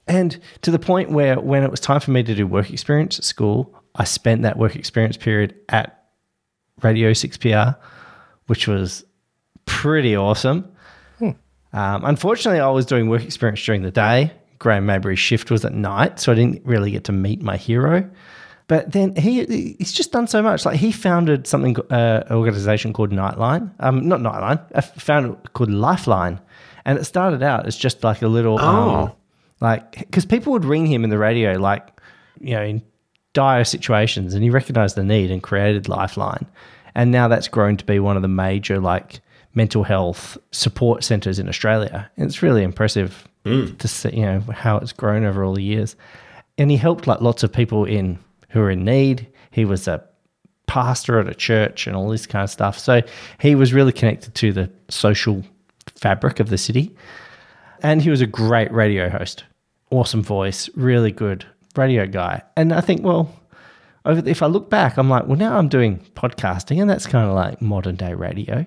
[0.07, 3.19] And to the point where when it was time for me to do work experience
[3.19, 6.05] at school, I spent that work experience period at
[6.81, 7.75] Radio 6PR,
[8.47, 9.03] which was
[9.65, 10.71] pretty awesome.
[11.73, 14.31] Um, unfortunately, I was doing work experience during the day.
[14.59, 18.09] Graham Mabury's shift was at night, so I didn't really get to meet my hero.
[18.67, 19.45] But then he
[19.79, 20.65] he's just done so much.
[20.65, 23.71] Like he founded something, uh, an organization called Nightline.
[23.79, 24.59] Um, not Nightline.
[24.75, 26.39] I found it called Lifeline,
[26.83, 29.15] and it started out as just like a little, um, Oh.
[29.61, 31.87] like because people would ring him in the radio, like
[32.41, 32.81] you know, in
[33.33, 36.45] dire situations, and he recognized the need and created Lifeline.
[36.93, 39.21] And now that's grown to be one of the major like
[39.53, 42.09] mental health support centers in Australia.
[42.17, 45.95] And it's really impressive to see, you know, how it's grown over all the years.
[46.57, 48.19] And he helped like lots of people in
[48.49, 49.27] who are in need.
[49.51, 50.03] He was a
[50.67, 52.77] pastor at a church and all this kind of stuff.
[52.77, 53.01] So
[53.39, 55.43] he was really connected to the social
[55.95, 56.95] fabric of the city.
[57.81, 59.43] And he was a great radio host.
[59.91, 62.41] Awesome voice, really good radio guy.
[62.55, 63.33] And I think, well,
[64.05, 67.35] if I look back, I'm like, well, now I'm doing podcasting, and that's kind of
[67.35, 68.65] like modern day radio.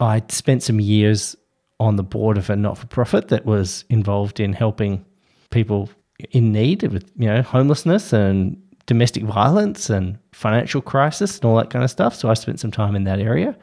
[0.00, 1.36] I spent some years
[1.80, 5.04] on the board of a not for profit that was involved in helping
[5.50, 5.90] people
[6.30, 11.70] in need with, you know, homelessness and domestic violence and financial crisis and all that
[11.70, 12.14] kind of stuff.
[12.14, 13.56] So I spent some time in that area.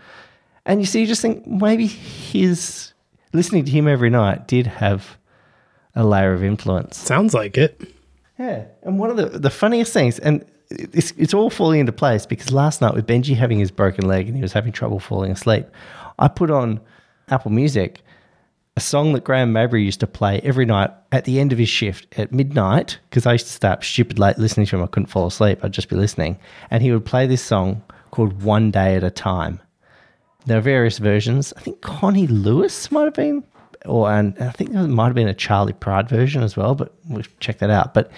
[0.66, 2.94] And you see, you just think maybe his
[3.34, 5.18] listening to him every night did have
[5.96, 6.98] a layer of influence.
[6.98, 7.94] Sounds like it.
[8.38, 12.26] Yeah, and one of the, the funniest things, and it's, it's all falling into place
[12.26, 15.32] because last night with Benji having his broken leg and he was having trouble falling
[15.32, 15.68] asleep,
[16.20, 16.80] I put on
[17.30, 18.02] Apple Music
[18.76, 21.70] a song that Graham Mabury used to play every night at the end of his
[21.70, 24.84] shift at midnight because I used to stay up stupid late listening to him.
[24.84, 25.60] I couldn't fall asleep.
[25.64, 26.38] I'd just be listening.
[26.72, 29.60] And he would play this song called One Day at a Time.
[30.46, 31.54] There are various versions.
[31.58, 33.44] I think Connie Lewis might have been,
[33.86, 36.76] or and I think there might have been a Charley Pride version as well.
[36.76, 37.94] But we'll check that out.
[37.94, 38.10] But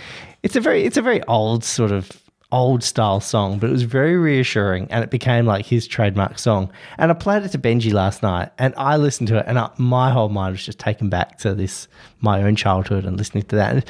[0.43, 2.20] it's a very it's a very old sort of
[2.51, 6.71] old style song, but it was very reassuring, and it became like his trademark song.
[6.97, 9.69] And I played it to Benji last night, and I listened to it, and I,
[9.77, 11.87] my whole mind was just taken back to this
[12.19, 13.71] my own childhood and listening to that.
[13.71, 13.89] And it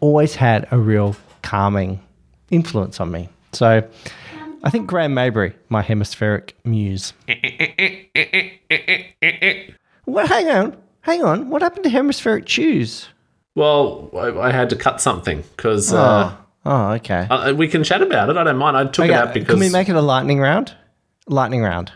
[0.00, 2.00] always had a real calming
[2.50, 3.28] influence on me.
[3.52, 3.88] So.
[4.62, 7.14] I think Graham Mabury, my hemispheric muse.
[10.06, 11.48] well, hang on, hang on.
[11.48, 13.08] What happened to hemispheric chews?
[13.54, 17.26] Well, I, I had to cut something because uh, Oh, okay.
[17.30, 18.36] uh, we can chat about it.
[18.36, 18.76] I don't mind.
[18.76, 19.40] I took it out okay.
[19.40, 20.74] because Can we make it a lightning round?
[21.26, 21.92] Lightning round,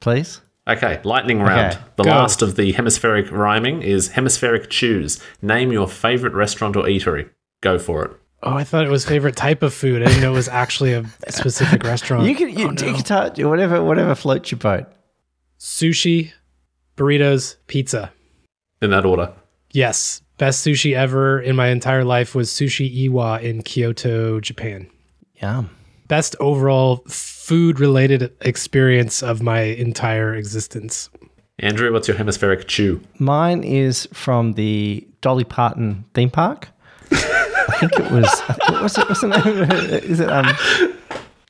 [0.00, 0.40] please.
[0.68, 1.74] Okay, lightning round.
[1.74, 2.10] Okay, the go.
[2.10, 5.20] last of the hemispheric rhyming is hemispheric choose.
[5.42, 7.30] Name your favorite restaurant or eatery.
[7.60, 8.10] Go for it.
[8.42, 10.02] Oh, I thought it was favorite type of food.
[10.02, 12.24] I didn't know it was actually a specific restaurant.
[12.26, 12.86] You can you, Oh, no.
[12.86, 14.86] you touch whatever whatever floats your boat.
[15.58, 16.32] sushi,
[16.96, 18.12] burritos, pizza.
[18.80, 19.32] In that order.
[19.72, 24.88] Yes, best sushi ever in my entire life was Sushi Iwa in Kyoto, Japan.
[25.34, 25.64] Yeah.
[26.08, 31.10] Best overall food related experience of my entire existence.
[31.58, 33.02] Andrew, what's your hemispheric chew?
[33.18, 36.68] Mine is from the Dolly Parton theme park.
[37.12, 38.24] I think it was.
[38.48, 39.08] I think, what's it?
[39.08, 39.62] What's the name?
[39.62, 40.04] Of it?
[40.04, 40.46] Is it um,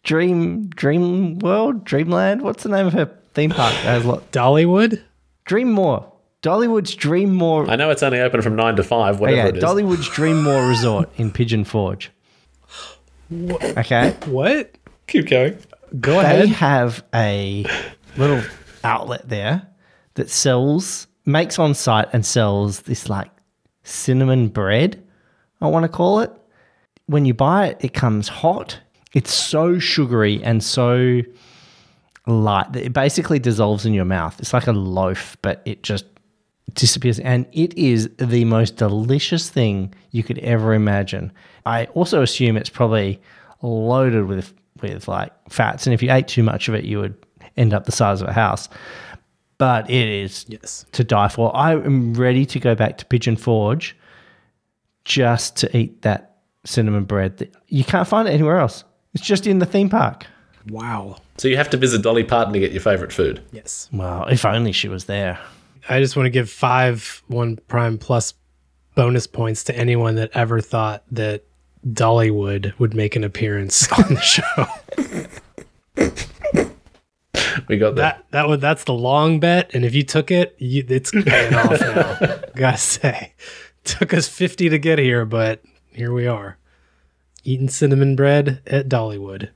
[0.03, 2.43] Dream Dream World Dreamland?
[2.43, 3.73] What's the name of her theme park?
[3.73, 4.33] It has a lot.
[4.33, 5.01] Dollywood?
[5.47, 6.10] Dreammore.
[6.43, 7.69] Dollywood's Dreammore.
[7.69, 9.65] I know it's only open from 9 to 5, whatever Okay, it is.
[9.65, 12.11] Dollywood's Dreammore Resort in Pigeon Forge.
[13.33, 14.75] Okay, What?
[15.07, 15.59] Keep going.
[16.01, 16.43] Go They ahead.
[16.43, 17.67] They have a
[18.17, 18.43] little
[18.85, 19.67] outlet there
[20.15, 23.31] that sells, makes on site and sells this like
[23.83, 25.03] cinnamon bread,
[25.61, 26.33] I want to call it.
[27.07, 28.79] When you buy it, it comes hot.
[29.13, 31.21] It's so sugary and so
[32.27, 34.39] light that it basically dissolves in your mouth.
[34.39, 36.05] It's like a loaf, but it just
[36.75, 37.19] disappears.
[37.21, 41.33] And it is the most delicious thing you could ever imagine.
[41.67, 43.21] I also assume it's probably
[43.63, 47.15] loaded with with like fats, and if you ate too much of it, you would
[47.59, 48.69] end up the size of a house.
[49.59, 50.87] But it is Yes.
[50.93, 51.55] to die for.
[51.55, 53.95] I am ready to go back to Pigeon Forge
[55.05, 57.37] just to eat that cinnamon bread.
[57.39, 58.85] That you can't find it anywhere else.
[59.15, 60.25] It's just in the theme park.
[60.71, 61.17] Wow.
[61.37, 63.41] So you have to visit Dolly Parton to get your favourite food.
[63.53, 63.89] Yes.
[63.93, 65.39] Well, if only she was there.
[65.91, 68.35] I just want to give five one prime plus
[68.95, 71.45] bonus points to anyone that ever thought that
[71.85, 74.67] Dollywood would make an appearance on the show.
[77.67, 78.19] We got that.
[78.19, 81.55] that that would that's the long bet, and if you took it, you, it's paying
[81.55, 82.41] off now.
[82.55, 83.35] Gotta say,
[83.83, 85.61] took us fifty to get here, but
[85.93, 86.57] here we are,
[87.43, 89.51] eating cinnamon bread at Dollywood.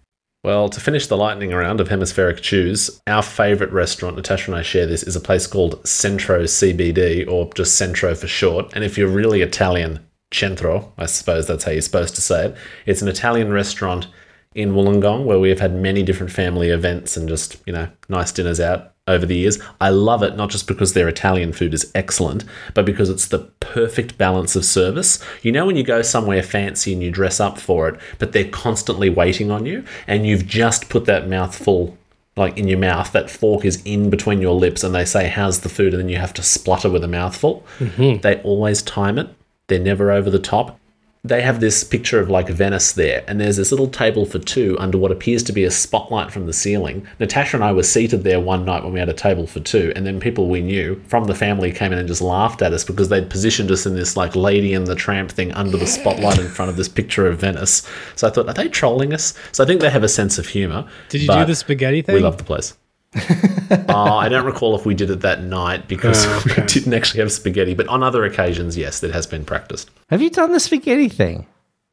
[0.44, 4.62] Well, to finish the lightning round of hemispheric chews, our favourite restaurant, Natasha and I
[4.62, 8.70] share this, is a place called Centro CBD, or just Centro for short.
[8.74, 12.56] And if you're really Italian, Centro, I suppose that's how you're supposed to say it.
[12.84, 14.08] It's an Italian restaurant
[14.54, 18.30] in Wollongong where we have had many different family events and just, you know, nice
[18.30, 19.58] dinners out over the years.
[19.80, 23.40] I love it not just because their Italian food is excellent, but because it's the
[23.60, 25.22] perfect balance of service.
[25.42, 28.48] You know, when you go somewhere fancy and you dress up for it, but they're
[28.48, 31.96] constantly waiting on you, and you've just put that mouthful
[32.36, 35.60] like in your mouth, that fork is in between your lips, and they say, How's
[35.60, 35.94] the food?
[35.94, 37.64] And then you have to splutter with a mouthful.
[37.78, 38.22] Mm-hmm.
[38.22, 39.28] They always time it,
[39.68, 40.80] they're never over the top
[41.26, 44.76] they have this picture of like Venice there, and there's this little table for two
[44.78, 47.06] under what appears to be a spotlight from the ceiling.
[47.18, 49.90] Natasha and I were seated there one night when we had a table for two,
[49.96, 52.84] and then people we knew from the family came in and just laughed at us
[52.84, 56.38] because they'd positioned us in this like Lady and the Tramp thing under the spotlight
[56.38, 57.88] in front of this picture of Venice.
[58.16, 59.32] So I thought, are they trolling us?
[59.52, 60.86] So I think they have a sense of humor.
[61.08, 62.16] Did you do the spaghetti thing?
[62.16, 62.74] We love the place.
[63.88, 66.62] uh, I don't recall if we did it that night because Oh, okay.
[66.62, 69.90] we didn't actually have spaghetti, but on other occasions, yes, it has been practiced.
[70.10, 71.46] Have you done the spaghetti thing?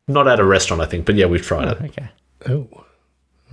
[0.07, 1.81] Not at a restaurant, I think, but yeah, we've tried it.
[1.81, 2.10] Okay.
[2.49, 2.67] Oh,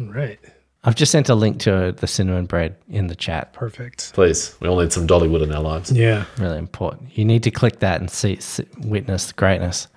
[0.01, 0.39] all right,
[0.85, 3.53] I've just sent a link to the cinnamon bread in the chat.
[3.53, 4.13] perfect.
[4.15, 5.93] Please, we all need some Dollywood in our lives.
[5.93, 6.25] Yeah.
[6.39, 7.17] Really important.
[7.19, 9.89] You need to click that and see, see witness the greatness.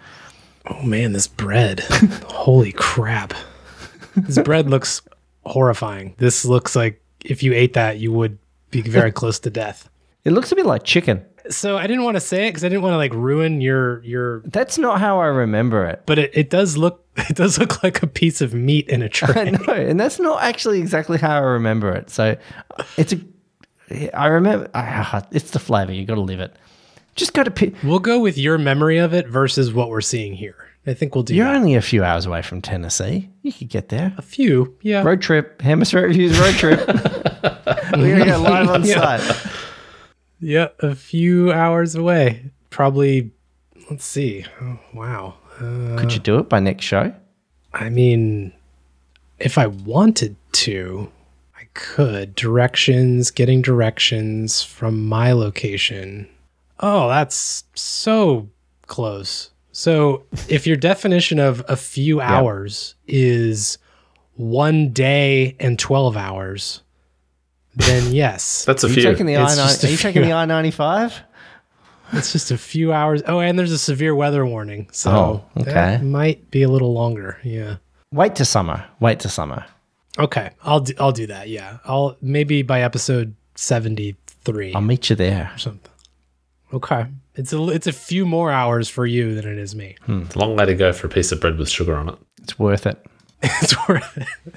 [0.68, 1.80] Oh man, this bread.
[2.28, 3.34] Holy crap.
[4.16, 5.02] This bread looks
[5.46, 6.14] horrifying.
[6.18, 8.38] This looks like if you ate that, you would
[8.72, 9.90] be very close to death.
[10.24, 11.26] It looks a bit like chicken.
[11.50, 14.04] So I didn't want to say it because I didn't want to like ruin your
[14.04, 16.04] your That's not how I remember it.
[16.06, 19.10] but it, it does look it does look like a piece of meat in a
[19.10, 19.34] tray.
[19.48, 22.10] I know, and that's not actually exactly how I remember it.
[22.10, 22.38] So
[22.98, 23.20] it's a.
[24.14, 24.70] I remember.
[24.74, 25.92] ah, It's the flavor.
[25.92, 26.56] You got to live it.
[27.16, 27.52] Just go to.
[27.52, 30.56] Pi- We'll go with your memory of it versus what we're seeing here.
[30.88, 31.56] I think we'll do You're that.
[31.58, 33.30] only a few hours away from Tennessee.
[33.44, 34.14] You could get there.
[34.18, 34.76] a few.
[34.82, 35.04] Yeah.
[35.04, 35.62] Road trip.
[35.62, 36.80] Hemisphere Reviews road trip.
[36.88, 39.18] We're gonna go live on Yeah.
[39.18, 39.52] site.
[40.40, 42.46] Yeah, a few hours away.
[42.72, 43.32] Probably
[43.92, 44.46] let's see.
[44.60, 45.36] Oh, wow.
[45.60, 47.14] Could you do it by next show?
[47.74, 48.52] Uh, I mean,
[49.38, 51.12] if I wanted to,
[51.56, 52.34] I could.
[52.34, 56.28] Directions, getting directions from my location.
[56.80, 58.50] Oh, that's so
[58.88, 59.52] close.
[59.82, 63.80] So, if your definition of a few hours is
[64.36, 66.84] one day and 12 hours,
[67.76, 69.04] then yes, That's a Are you few.
[69.04, 69.68] taking the I It's nine?
[69.68, 71.20] just Are you checking the I ninety five?
[72.14, 73.24] it's just a few hours.
[73.26, 74.88] Oh, and there's a severe weather warning.
[74.92, 75.74] So, Oh, okay.
[75.74, 77.40] that might be a little longer.
[77.44, 77.78] Yeah.
[78.14, 78.86] Wait to summer.
[79.00, 79.66] Wait to summer.
[80.20, 81.50] Okay, I'll do, I'll do that.
[81.50, 84.16] Yeah, I'll maybe by episode seventy
[84.46, 85.50] three I'll meet you there.
[85.56, 85.92] or something.
[86.72, 89.96] Okay, it's a it's a few more hours for you than it is me.
[90.06, 92.10] Hmm, it's a long way to go for a piece of bread with sugar on
[92.10, 92.16] it.
[92.42, 93.04] It's worth it.
[93.44, 94.28] It's worth it.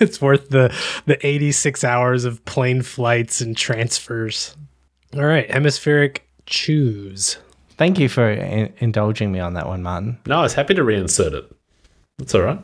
[0.00, 0.74] It's worth the
[1.06, 4.56] the eighty six hours of plane flights and transfers.
[5.14, 7.38] All right, hemispheric choose.
[7.76, 10.18] Thank you for in- indulging me on that one, Martin.
[10.26, 11.50] No, I was happy to reinsert it.
[12.18, 12.58] That's all right.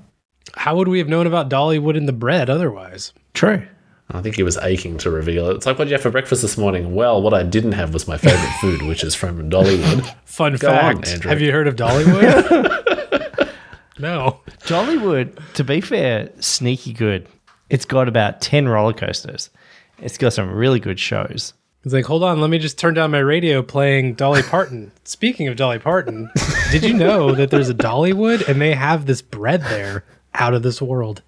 [0.54, 3.12] How would we have known about Dollywood in the bread otherwise?
[3.34, 3.62] True.
[4.10, 5.56] I think he was aching to reveal it.
[5.56, 6.94] It's like, what did you have for breakfast this morning?
[6.94, 10.14] Well, what I didn't have was my favorite food, which is from Dollywood.
[10.24, 11.28] Fun Go fact: Andrew.
[11.28, 13.52] Have you heard of Dollywood?
[13.98, 14.40] no.
[14.60, 17.26] Jollywood, to be fair, sneaky good.
[17.68, 19.50] It's got about 10 roller coasters.
[19.98, 21.52] It's got some really good shows.
[21.82, 24.90] It's like, hold on, let me just turn down my radio playing Dolly Parton.
[25.04, 26.28] Speaking of Dolly Parton,
[26.72, 30.04] did you know that there's a Dollywood and they have this bread there
[30.34, 31.22] out of this world?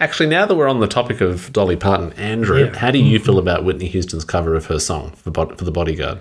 [0.00, 2.76] Actually, now that we're on the topic of Dolly Parton, Andrew, Yeah.
[2.76, 3.26] how do you mm-hmm.
[3.26, 6.18] feel about Whitney Houston's cover of her song for, for The Bodyguard?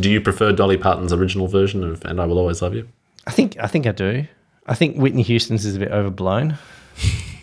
[0.00, 2.88] Do you prefer Dolly Parton's original version of "And I Will Always Love You"?
[3.26, 4.26] I think I think I do.
[4.66, 6.58] I think Whitney Houston's is a bit overblown.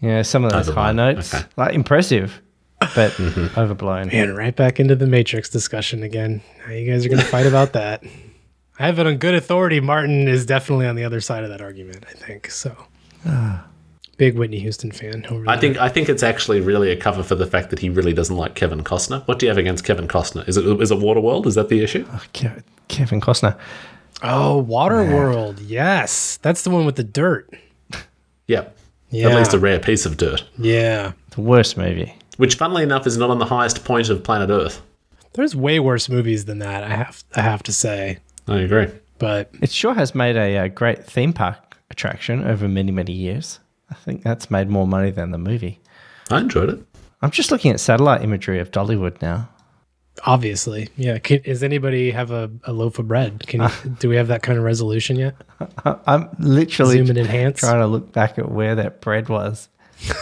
[0.00, 1.44] Yeah, some of those high notes, okay.
[1.56, 2.40] like impressive,
[2.78, 3.58] but mm-hmm.
[3.58, 4.08] overblown.
[4.08, 6.40] Man, right back into the Matrix discussion again.
[6.66, 8.04] Now you guys are going to fight about that.
[8.78, 9.80] I have it on good authority.
[9.80, 12.04] Martin is definitely on the other side of that argument.
[12.08, 12.76] I think so.
[13.26, 13.66] Ah.
[14.18, 15.24] Big Whitney Houston fan.
[15.30, 15.60] Over I there.
[15.60, 18.36] think I think it's actually really a cover for the fact that he really doesn't
[18.36, 19.26] like Kevin Costner.
[19.26, 20.46] What do you have against Kevin Costner?
[20.48, 21.46] Is it is it Waterworld?
[21.46, 22.04] Is that the issue?
[22.34, 23.56] Ke- Kevin Costner.
[24.22, 25.58] Oh, Waterworld.
[25.64, 27.48] Yes, that's the one with the dirt.
[28.48, 28.76] Yep.
[29.10, 29.28] Yeah.
[29.28, 30.44] At least a rare piece of dirt.
[30.58, 31.12] Yeah.
[31.30, 32.14] The worst movie.
[32.36, 34.82] Which, funnily enough, is not on the highest point of planet Earth.
[35.34, 36.82] There's way worse movies than that.
[36.84, 38.88] I have I have to say, I agree.
[39.18, 43.60] but It sure has made a, uh great theme park attraction over many, many years.
[43.90, 45.80] I think that's made more money than the movie.
[46.30, 46.80] I enjoyed it.
[47.22, 49.48] I'm just looking at satellite imagery of Dollywood now.
[50.24, 51.18] obviously, yeah.
[51.18, 53.46] Can, does anybody have a, a loaf of bread?
[53.46, 55.34] Can you, do we have that kind of resolution yet?
[56.06, 57.60] I'm literally Zoom and enhance.
[57.60, 59.68] trying to look back at where that bread was.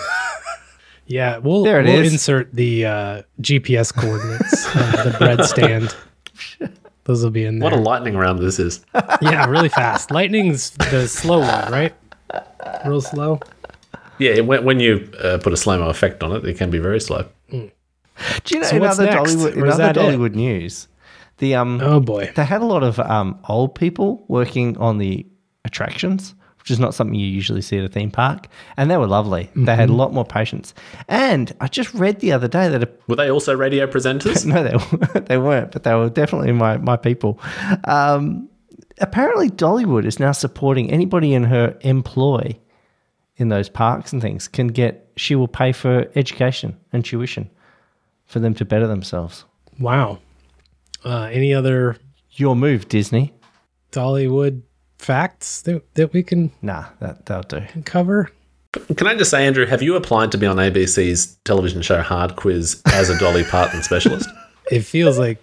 [1.08, 2.12] Yeah, we'll, There it we'll is.
[2.14, 5.94] insert the uh, GPS coordinates, uh, the bread stand.
[7.04, 7.70] Those will be in there.
[7.70, 8.84] What a lightning round this is.
[9.22, 10.10] yeah, really fast.
[10.10, 11.94] Lightning's the slow one, right?
[12.84, 13.38] Real slow.
[14.18, 16.78] Yeah, when, when you uh, put a slow mo effect on it, it can be
[16.78, 17.26] very slow.
[17.50, 17.70] Do
[18.54, 19.34] you know So in other next?
[19.34, 20.00] Dollywood, in other that it?
[20.00, 20.88] Dollywood news?
[21.38, 22.32] The um, Oh boy.
[22.34, 25.26] they had a lot of um, old people working on the
[25.66, 28.48] attractions, which is not something you usually see at a theme park,
[28.78, 29.50] and they were lovely.
[29.54, 30.72] They had a lot more patience.
[31.08, 34.46] And I just read the other day that a, Were they also radio presenters?
[34.52, 37.38] no, they they weren't, but they were definitely my my people.
[37.84, 38.48] Um,
[39.00, 42.58] apparently, Dollywood is now supporting anybody in her employ
[43.36, 45.08] in those parks and things can get.
[45.16, 47.50] She will pay for education and tuition
[48.26, 49.44] for them to better themselves.
[49.78, 50.18] Wow.
[51.04, 51.96] Uh, any other
[52.32, 53.32] Your move, Disney.
[53.92, 54.62] Dollywood
[54.98, 57.82] facts that, that we can Nah, that that'll do.
[57.84, 58.30] cover?
[58.96, 62.36] Can I just say, Andrew, have you applied to be on ABC's television show Hard
[62.36, 64.28] Quiz as a Dolly Parton specialist?
[64.70, 65.38] It feels like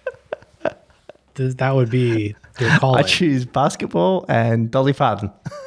[1.34, 2.96] th- that would be your call.
[2.96, 5.32] I choose basketball and Dolly Parton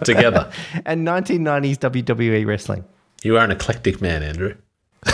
[0.04, 0.50] Together.
[0.86, 2.84] and 1990s WWE wrestling.
[3.22, 4.54] You are an eclectic man, Andrew.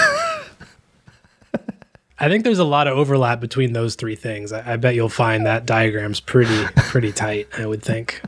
[2.19, 4.53] I think there's a lot of overlap between those three things.
[4.53, 7.49] I, I bet you'll find that diagram's pretty pretty tight.
[7.59, 8.23] I would think.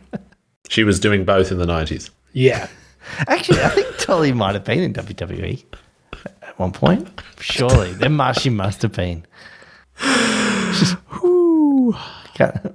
[0.68, 2.10] She was doing both in the 90s.
[2.32, 2.68] Yeah.
[3.28, 5.62] Actually, I think Dolly might have been in WWE
[6.42, 7.08] at one point.
[7.38, 9.24] Surely, Then must she must have been.
[12.36, 12.74] Got-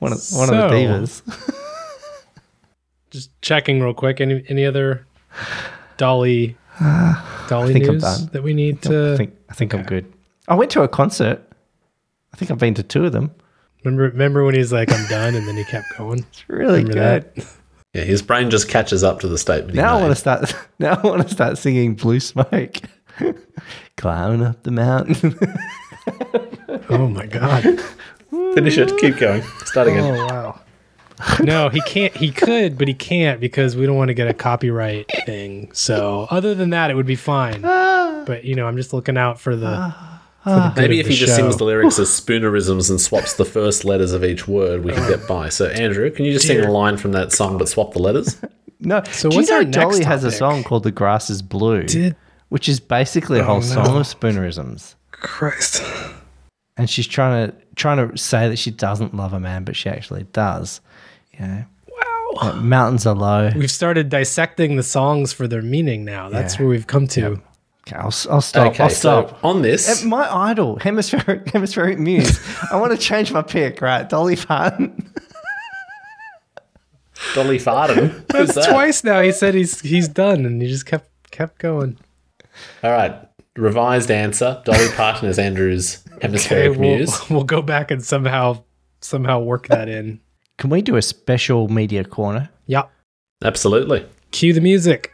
[0.00, 1.22] one of one of the So- divas.
[3.16, 4.20] Just checking real quick.
[4.20, 5.06] Any any other
[5.96, 6.56] Dolly
[7.48, 8.28] Dolly think I'm news done.
[8.32, 10.12] that we need I to think I think I'm good.
[10.48, 11.42] I went to a concert.
[12.32, 13.30] I think I've been to two of them.
[13.84, 14.04] remember?
[14.10, 16.24] Remember when he's like, "I'm done," and then he kept going.
[16.30, 17.34] It's really Remember good.
[17.34, 17.46] that?
[17.94, 19.70] Yeah, his brain just catches up to the statement.
[19.74, 20.54] he Now I want to start.
[20.78, 22.76] Now I want to start singing "Blue Smoke,"
[23.96, 25.38] climbing up the mountain.
[26.90, 27.62] Oh my god.
[28.54, 28.92] Finish it.
[28.98, 29.42] Keep going.
[29.64, 30.04] Start again.
[30.14, 30.60] Oh wow.
[31.42, 32.14] No, he can't.
[32.16, 35.70] He could, but he can't because we don't want to get a copyright thing.
[35.72, 37.62] So, other than that, it would be fine.
[37.62, 39.94] But you know, I'm just looking out for the.
[40.44, 43.34] For the Maybe of if he the just sings the lyrics as spoonerisms and swaps
[43.34, 45.48] the first letters of each word, we can get by.
[45.48, 48.40] So, Andrew, can you just sing a line from that song but swap the letters?
[48.78, 51.30] No, So do what's you know our next Dolly has a song called "The Grass
[51.30, 52.14] Is Blue," Did-
[52.50, 53.66] which is basically a oh, whole no.
[53.66, 54.94] song of spoonerisms.
[55.12, 55.82] Christ.
[56.76, 59.88] and she's trying to trying to say that she doesn't love a man, but she
[59.88, 60.82] actually does.
[61.38, 62.32] You know, Wow.
[62.52, 63.50] Like, mountains are low.
[63.56, 66.28] We've started dissecting the songs for their meaning now.
[66.28, 66.60] That's Yeah.
[66.62, 67.40] where we've come to.
[67.88, 68.72] Okay, I'll, I'll oh, stop.
[68.72, 69.44] okay, I'll so stop.
[69.44, 72.40] on this, My idol, hemispheric hemispheric muse.
[72.72, 73.80] I want to change my pick.
[73.80, 75.12] Right, Dolly Parton.
[77.34, 78.08] Dolly Farden.
[78.32, 78.70] Who's That's that?
[78.70, 79.20] twice now.
[79.22, 81.98] He said he's he's done, and he just kept kept going.
[82.82, 83.14] All right.
[83.56, 84.60] Revised answer.
[84.64, 87.30] Dolly Parton is Andrew's hemispheric Okay, we'll, muse.
[87.30, 88.62] we'll go back and somehow
[89.00, 90.20] somehow work that in.
[90.58, 92.48] Can we do a special media corner?
[92.66, 92.90] Yep.
[93.44, 94.06] Absolutely.
[94.30, 95.12] Cue the music.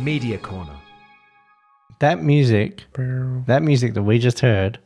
[0.00, 0.76] Media Corner.
[2.00, 2.84] That music,
[3.46, 4.83] that music that we just heard, bow.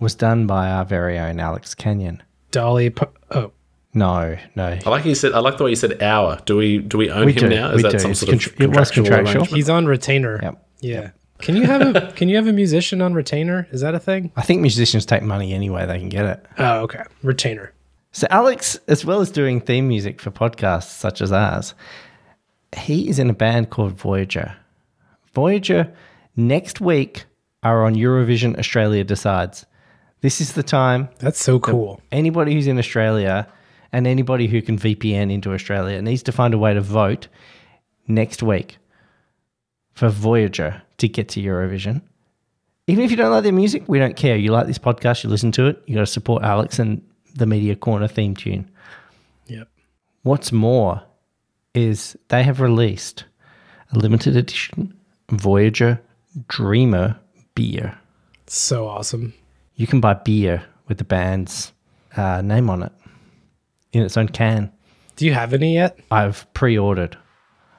[0.00, 2.20] Was done by our very own Alex Canion.
[2.50, 2.90] Dolly.
[2.90, 3.52] Pa- oh,
[3.94, 4.78] No, no.
[4.84, 5.32] I like you said.
[5.32, 7.48] I like the way you said "our." Do we do we own We him do,
[7.48, 7.70] now?
[7.70, 7.98] Is we that do.
[7.98, 9.56] some It's sort of contr- it was contractual contractual.
[9.56, 10.38] He's on retainer.
[10.42, 10.66] Yep.
[10.80, 11.10] Yeah.
[11.38, 13.66] Can you have a Can you have a musician on retainer?
[13.70, 14.32] Is that a thing?
[14.36, 16.46] I think musicians take money anyway they can get it.
[16.58, 17.02] Oh, okay.
[17.22, 17.72] Retainer.
[18.12, 21.74] So Alex, as well as doing theme music for podcasts such as ours,
[22.76, 24.56] he is in a band called Voyager.
[25.34, 25.92] Voyager
[26.36, 27.24] next week
[27.62, 29.66] are on Eurovision Australia Decides.
[30.20, 32.00] This is the time That's so cool.
[32.10, 33.46] anybody who's in Australia
[33.92, 37.28] and anybody who can VPN into Australia needs to find a way to vote
[38.08, 38.78] next week
[39.92, 42.02] for Voyager to get to Eurovision.
[42.86, 44.36] Even if you don't like their music, we don't care.
[44.36, 47.02] You like this podcast, you listen to it, you got to support Alex and
[47.34, 48.70] the Media Corner theme tune.
[49.46, 49.68] Yep.
[50.22, 51.02] What's more
[51.74, 53.24] is they have released
[53.92, 54.96] a limited edition
[55.30, 56.00] Voyager
[56.48, 57.18] Dreamer
[57.56, 57.98] beer.
[58.46, 59.34] So awesome.
[59.74, 61.72] You can buy beer with the band's
[62.16, 62.92] uh, name on it
[63.92, 64.70] in its own can.
[65.16, 65.98] Do you have any yet?
[66.12, 67.18] I've pre-ordered.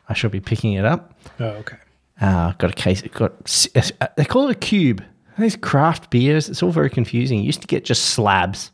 [0.10, 1.14] I shall be picking it up.
[1.40, 1.78] Oh, okay.
[2.20, 3.02] Uh, got a case.
[3.04, 3.68] Got s-
[4.02, 5.04] uh, they call it a cube.
[5.38, 6.50] These craft beers.
[6.50, 7.40] It's all very confusing.
[7.40, 8.72] You used to get just slabs,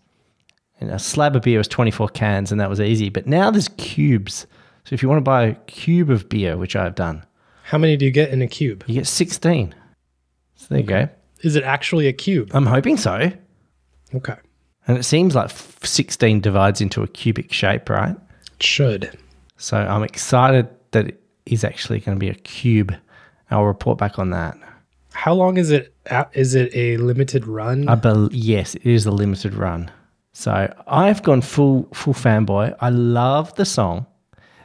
[0.79, 3.09] and a slab of beer was twenty four cans, and that was easy.
[3.09, 4.47] But now there's cubes.
[4.85, 7.25] So if you want to buy a cube of beer, which I've done,
[7.63, 8.85] How many do you get in a cube?
[8.87, 9.75] you get sixteen.
[10.63, 11.09] So there you go.
[11.41, 12.51] Is it actually a cube?
[12.53, 13.31] I'm hoping so.
[14.15, 14.35] Okay.
[14.87, 15.51] And it seems like
[15.83, 18.15] sixteen divides into a cubic shape, right?
[18.55, 19.17] It should.
[19.57, 22.95] So I'm excited that it is actually going to be a cube.
[23.51, 24.57] I'll report back on that.
[25.11, 25.93] How long is it?
[26.31, 27.89] Is it a limited run?
[27.89, 29.91] I bel yes, it is a limited run.
[30.31, 32.75] So I've gone full full fanboy.
[32.79, 34.05] I love the song.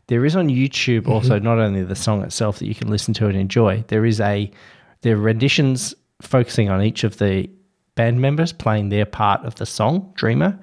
[0.07, 1.13] There is on YouTube mm-hmm.
[1.13, 3.85] also not only the song itself that you can listen to and enjoy.
[3.89, 4.51] There is a
[5.03, 7.49] there are renditions focusing on each of the
[7.95, 10.59] band members playing their part of the song Dreamer.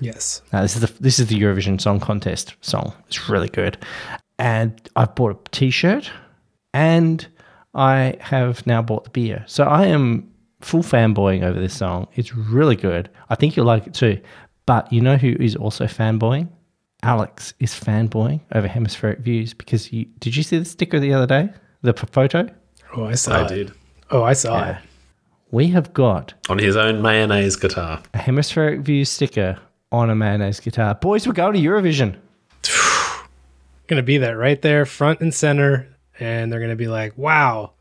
[0.00, 0.42] yes.
[0.52, 2.92] Now this is the this is the Eurovision Song Contest song.
[3.06, 3.78] It's really good,
[4.38, 6.10] and I've bought a T-shirt,
[6.72, 7.26] and
[7.74, 9.44] I have now bought the beer.
[9.46, 10.30] So I am
[10.60, 12.08] full fanboying over this song.
[12.16, 13.08] It's really good.
[13.30, 14.20] I think you'll like it too.
[14.66, 16.48] But you know who is also fanboying?
[17.02, 21.26] Alex is fanboying over Hemispheric Views because you did you see the sticker the other
[21.26, 21.50] day?
[21.82, 22.48] The photo?
[22.96, 23.48] Oh, I saw I it.
[23.48, 23.72] did
[24.10, 24.70] Oh, I saw Yeah.
[24.70, 24.76] it.
[25.50, 28.02] We have got on his own mayonnaise guitar.
[28.14, 29.58] a Hemispheric view sticker
[29.90, 30.94] on a mayonnaise guitar.
[30.94, 32.16] Boys, we're going to Eurovision.
[33.86, 35.88] Gonna be that right there, front and center,
[36.20, 37.72] and they're gonna be like, "Wow,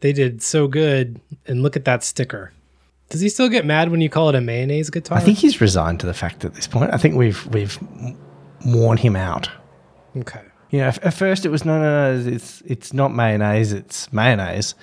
[0.00, 2.52] they did so good!" And look at that sticker.
[3.10, 5.16] Does he still get mad when you call it a mayonnaise guitar?
[5.18, 6.92] I think he's resigned to the fact at this point.
[6.92, 7.78] I think we've we've
[8.66, 9.48] worn him out.
[10.16, 10.40] Okay.
[10.74, 14.74] You know, at first it was no, no, no, it's it's not mayonnaise, it's mayonnaise.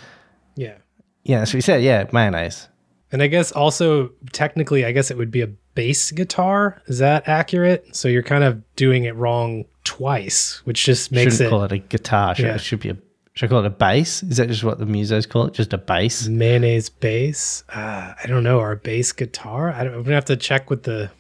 [0.56, 0.78] Yeah.
[1.24, 1.84] Yeah, that's what he said.
[1.84, 2.70] Yeah, mayonnaise.
[3.12, 6.82] And I guess also technically, I guess it would be a bass guitar.
[6.88, 7.94] Is that accurate?
[7.94, 11.74] So you're kind of doing it wrong twice, which just makes Shouldn't it call it
[11.74, 12.36] a guitar.
[12.36, 12.56] Should, Yeah.
[12.56, 12.98] It should be a.
[13.34, 14.24] Should I call it a bass?
[14.24, 15.54] Is that just what the musos call it?
[15.54, 16.26] Just a bass?
[16.26, 17.66] mayonnaise bass.
[17.68, 19.74] Uh, I don't know, or a bass guitar.
[19.74, 21.12] I don't, I'm gonna have to check with the.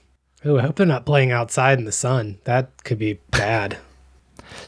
[0.45, 2.39] Oh, I hope they're not playing outside in the sun.
[2.45, 3.77] That could be bad.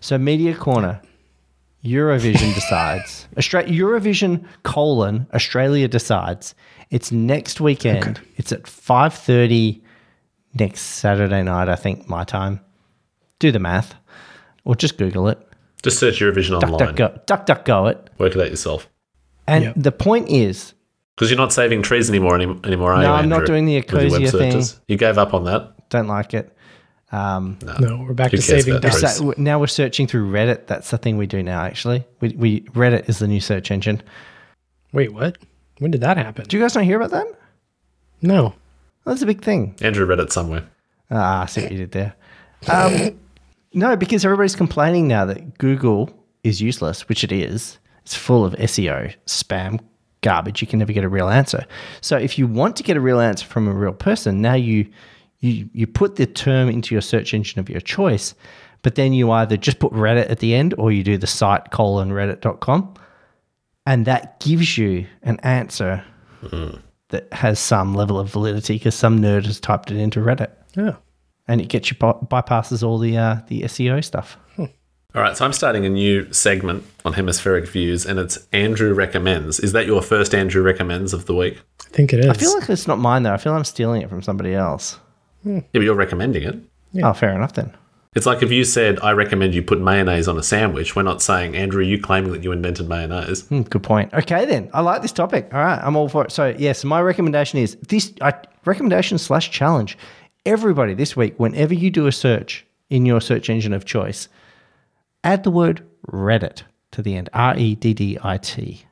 [0.02, 1.02] So media corner,
[1.84, 3.28] Eurovision decides.
[3.36, 6.56] Austra- Eurovision colon Australia decides.
[6.90, 8.22] It's next weekend.
[8.38, 9.84] It's at five thirty
[10.54, 11.68] next Saturday night.
[11.70, 12.60] I think my time.
[13.40, 13.96] Do the math,
[14.64, 15.40] or just Google it.
[15.82, 16.80] Just search Eurovision Duck, online.
[16.80, 18.10] duck, go, duck, duck, go it.
[18.18, 18.88] Work it out yourself.
[19.48, 19.74] And Yep.
[19.76, 20.74] the point is,
[21.18, 23.14] Because you're not saving trees anymore any, anymore, are No, you?
[23.16, 24.52] I'm not doing the Ecosia thing.
[24.52, 24.80] searches?
[24.88, 25.90] You gave up on that.
[25.90, 26.53] don't like it.
[27.14, 29.38] Um, no, we're back Who to saving about dollars.
[29.38, 30.66] now we're searching through Reddit.
[30.66, 31.62] That's the thing we do now.
[31.62, 34.02] Actually, we, we Reddit is the new search engine.
[34.94, 35.38] Wait, what?
[35.78, 36.46] When did that happen?
[36.48, 37.28] Do you guys not hear about that?
[38.24, 38.56] No.
[39.06, 39.76] That's a big thing.
[39.82, 40.68] Andrew read it somewhere.
[41.12, 42.16] Ah, I see what you did there.
[42.68, 43.20] Um,
[43.74, 46.10] no, because everybody's complaining now that Google
[46.44, 47.78] is useless, which it is.
[48.02, 49.80] It's full of SEO spam
[50.22, 50.62] garbage.
[50.62, 51.66] You can never get a real answer.
[52.02, 54.88] So if you want to get a real answer from a real person, now you
[55.44, 58.34] you you put the term into your search engine of your choice,
[58.82, 61.72] but then you either just put Reddit at the end or you do the site
[61.72, 62.94] colon reddit.com.
[63.86, 66.04] And that gives you an answer
[67.10, 70.96] that has some level of validity because some nerd has typed it into Reddit Yeah.
[71.48, 74.38] and it gets you by- bypasses all the uh, the SEO stuff.
[75.16, 79.60] All right, so I'm starting a new segment on Hemispheric Views, and it's Andrew Recommends.
[79.60, 81.62] Is that your first Andrew Recommends of the week?
[81.86, 82.26] I think it is.
[82.26, 83.34] I feel like it's not mine though.
[83.34, 84.98] I feel I'm stealing it from somebody else.
[85.44, 87.04] Yeah, but you're recommending it.
[87.04, 87.74] Oh, fair enough then.
[88.16, 91.22] It's like if you said, I recommend you put mayonnaise on a sandwich, we're not
[91.22, 93.48] saying, Andrew, you claiming that you invented mayonnaise.
[93.48, 94.14] Hmm, good point.
[94.14, 95.50] Okay then, I like this topic.
[95.52, 96.32] All right, I'm all for it.
[96.32, 98.34] So yes, my recommendation is this I,
[98.66, 99.98] recommendation slash challenge
[100.46, 104.28] everybody this week, whenever you do a search in your search engine of choice,
[105.24, 107.30] add the word Reddit to the end.
[107.34, 108.84] R E D D I T.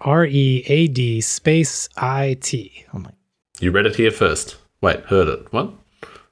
[0.00, 2.86] R E A D space I T.
[2.94, 3.10] Oh my.
[3.60, 4.56] You read it here first.
[4.80, 5.52] Wait, heard it.
[5.52, 5.72] What?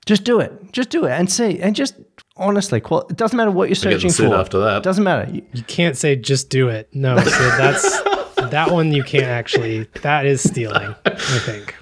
[0.08, 0.72] Just do it.
[0.72, 1.60] Just do it and see.
[1.60, 1.94] And just
[2.38, 4.34] honestly, qual- it doesn't matter what you're searching for.
[4.34, 4.78] after that.
[4.78, 5.30] It doesn't matter.
[5.30, 6.88] You- You can't say just do it.
[6.94, 8.00] No, so that's
[8.50, 9.82] that one you can't actually.
[10.00, 10.94] That is stealing.
[11.04, 11.74] I think.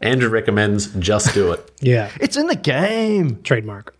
[0.00, 1.70] Andrew recommends just do it.
[1.82, 3.42] Yeah, It's in the game.
[3.42, 3.94] trademark.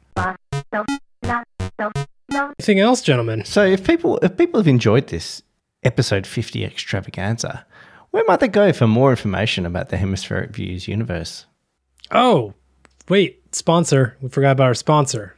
[2.59, 3.45] Anything else, gentlemen?
[3.45, 5.43] So if people if people have enjoyed this
[5.83, 7.66] episode 50 extravaganza,
[8.11, 11.45] where might they go for more information about the Hemispheric Views universe?
[12.11, 12.55] Oh,
[13.09, 14.17] wait, sponsor.
[14.21, 15.37] We forgot about our sponsor.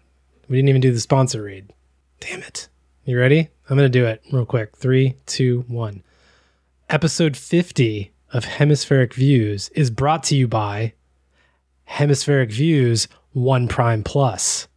[0.49, 1.73] We didn't even do the sponsor read.
[2.21, 2.69] Damn it.
[3.05, 3.49] You ready?
[3.69, 4.77] I'm going to do it real quick.
[4.77, 6.03] Three, two, one.
[6.91, 10.95] Episode 50 of Hemispheric Views is brought to you by
[11.85, 14.69] Hemispheric Views One Prime Plus,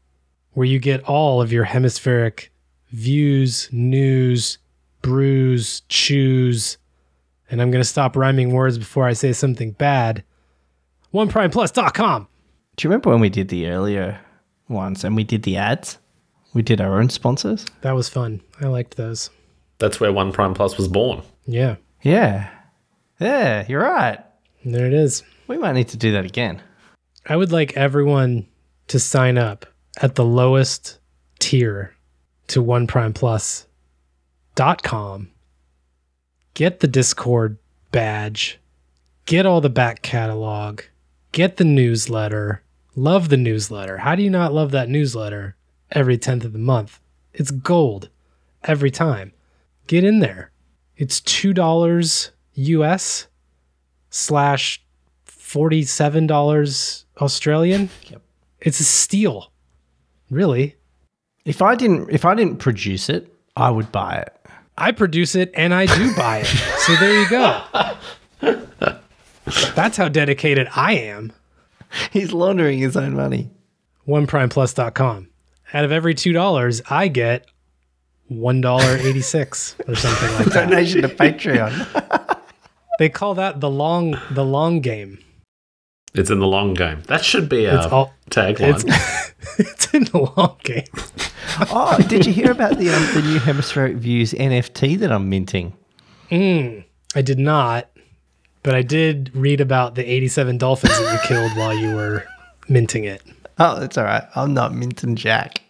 [0.54, 2.52] where you get all of your hemispheric
[2.90, 4.58] views, news,
[5.02, 6.78] brews, chews,
[7.50, 10.24] and I'm going to stop rhyming words before I say something bad.
[11.14, 12.28] OnePrimePlus.com.
[12.76, 14.20] Do you remember when we did the earlier
[14.70, 15.98] ones and we did the ads?
[16.54, 17.66] We did our own sponsors?
[17.82, 18.42] That was fun.
[18.60, 19.30] I liked those.
[19.80, 21.22] That's where One Prime Plus was born.
[21.46, 22.50] Yeah, Yeah.
[23.20, 24.20] Yeah, you're right.
[24.66, 25.24] there it is.
[25.48, 26.62] We might need to do that again.
[27.28, 28.48] I would like everyone
[28.88, 29.66] to sign up
[30.02, 30.98] at the lowest
[31.40, 31.94] tier
[32.48, 35.30] to oneprimeplus.com.
[36.54, 37.58] Get the Discord
[37.92, 38.60] badge,
[39.26, 40.82] get all the back catalog,
[41.32, 42.64] get the newsletter.
[42.96, 44.00] Love the newsletter.
[44.00, 45.56] How do you not love that newsletter
[45.92, 47.00] every 10th of the month?
[47.34, 48.10] It's gold
[48.64, 49.34] every time.
[49.88, 50.52] Get in there.
[50.98, 53.28] It's $2 US
[54.10, 54.84] slash
[55.26, 57.90] $47 Australian.
[58.10, 58.22] Yep.
[58.60, 59.52] It's a steal.
[60.30, 60.76] Really.
[61.44, 64.34] If I didn't if I didn't produce it, I would buy it.
[64.78, 66.46] I produce it and I do buy it.
[66.46, 67.62] so there you go.
[69.76, 71.34] That's how dedicated I am.
[72.12, 73.50] He's laundering his own money.
[74.08, 75.30] OnePrimePlus.com.
[75.74, 77.48] Out of every $2, I get
[78.32, 80.70] $1.86 or something like that.
[80.70, 82.38] Donation to Patreon.
[83.00, 85.18] They call that the long the long game.
[86.14, 87.02] It's in the long game.
[87.08, 87.80] That should be a
[88.30, 88.76] tagline.
[88.86, 90.84] it's, it's in the long game.
[91.72, 95.74] oh, did you hear about the um, the new Hemispheric Views NFT that I'm minting?
[96.32, 97.90] I did not,
[98.64, 102.26] but I did read about the 87 dolphins that you killed while you were
[102.70, 103.22] minting it.
[103.60, 104.24] Oh, that's all right.
[104.36, 105.62] I'm not minting Jack.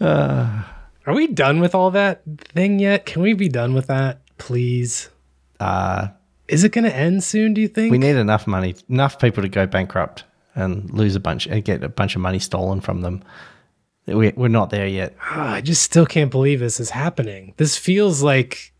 [0.00, 3.06] Are we done with all that thing yet?
[3.06, 5.08] Can we be done with that, please?
[5.58, 6.08] Uh,
[6.48, 7.90] Is it going to end soon, do you think?
[7.90, 10.24] we need enough money, enough people to go bankrupt
[10.54, 13.22] and lose a bunch and get a bunch of money stolen from them.
[14.06, 15.14] We, we're not there yet.
[15.20, 17.54] Ah, I just still can't believe this is happening.
[17.58, 18.72] This feels like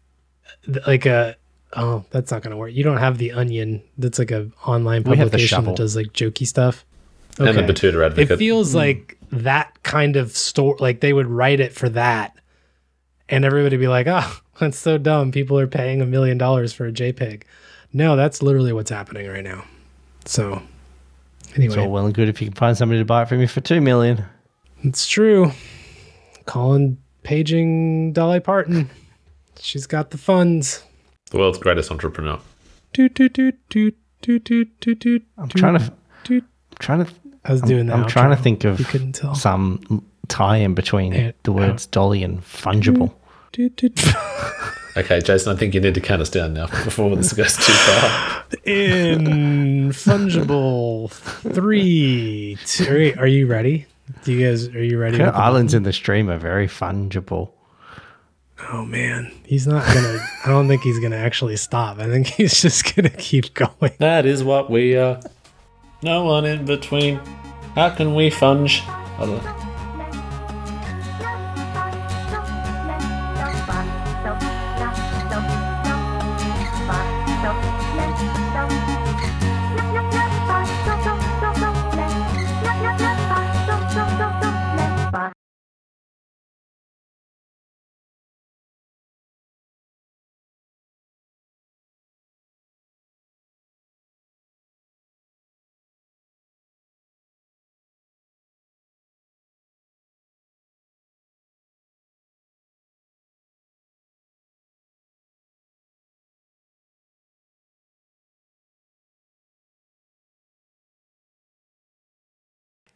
[0.87, 1.37] like a
[1.75, 2.73] oh, that's not going to work.
[2.73, 3.83] You don't have the Onion.
[3.97, 6.85] That's like a online We have the publication that does like jokey stuff.
[7.39, 8.33] And the Betoota Advocate.
[8.33, 8.77] It feels mm.
[8.77, 10.77] like that kind of store.
[10.79, 12.37] Like they would write it for that,
[13.29, 15.31] and everybody would be like, "Oh, that's so dumb.
[15.31, 17.43] People are paying a million dollars for a JPEG."
[17.93, 19.65] No, that's literally what's happening right now.
[20.25, 20.63] So,
[21.55, 23.41] anyway, It's all well and good if you can find somebody to buy it from
[23.41, 24.25] you for two million.
[24.83, 25.53] it's true.
[26.45, 28.91] Colin paging Dolly Parton.
[29.61, 30.83] She's got the funds.
[31.31, 32.39] The world's greatest entrepreneur.
[32.99, 33.09] I'm
[35.49, 35.93] trying to,
[36.25, 36.45] doot.
[36.79, 37.13] trying to,
[37.45, 37.97] I was doing that.
[37.97, 39.35] I'm trying to think of You couldn't tell.
[39.35, 43.15] some tie-in between Yeah, the words dolly and fungible.
[43.53, 44.01] Doot, doot.
[44.97, 47.73] Okay, Jason, I think you need to count us down now before this goes too
[47.73, 48.45] far.
[48.65, 51.09] in fungible
[51.55, 53.87] three two are you- ready
[54.25, 57.51] do you guys are you ready the- Islands in the stream are very fungible.
[58.71, 62.61] Oh man he's not gonna i don't think he's gonna actually stop i think he's
[62.63, 65.21] just gonna keep going That is what we uh, are.
[66.03, 67.17] No one in between.
[67.75, 68.83] How can we funge?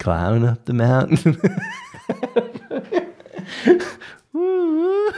[0.02, 1.40] Climbing up the mountain.
[4.32, 5.12] Woo, woo.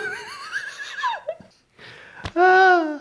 [2.37, 3.01] Ah.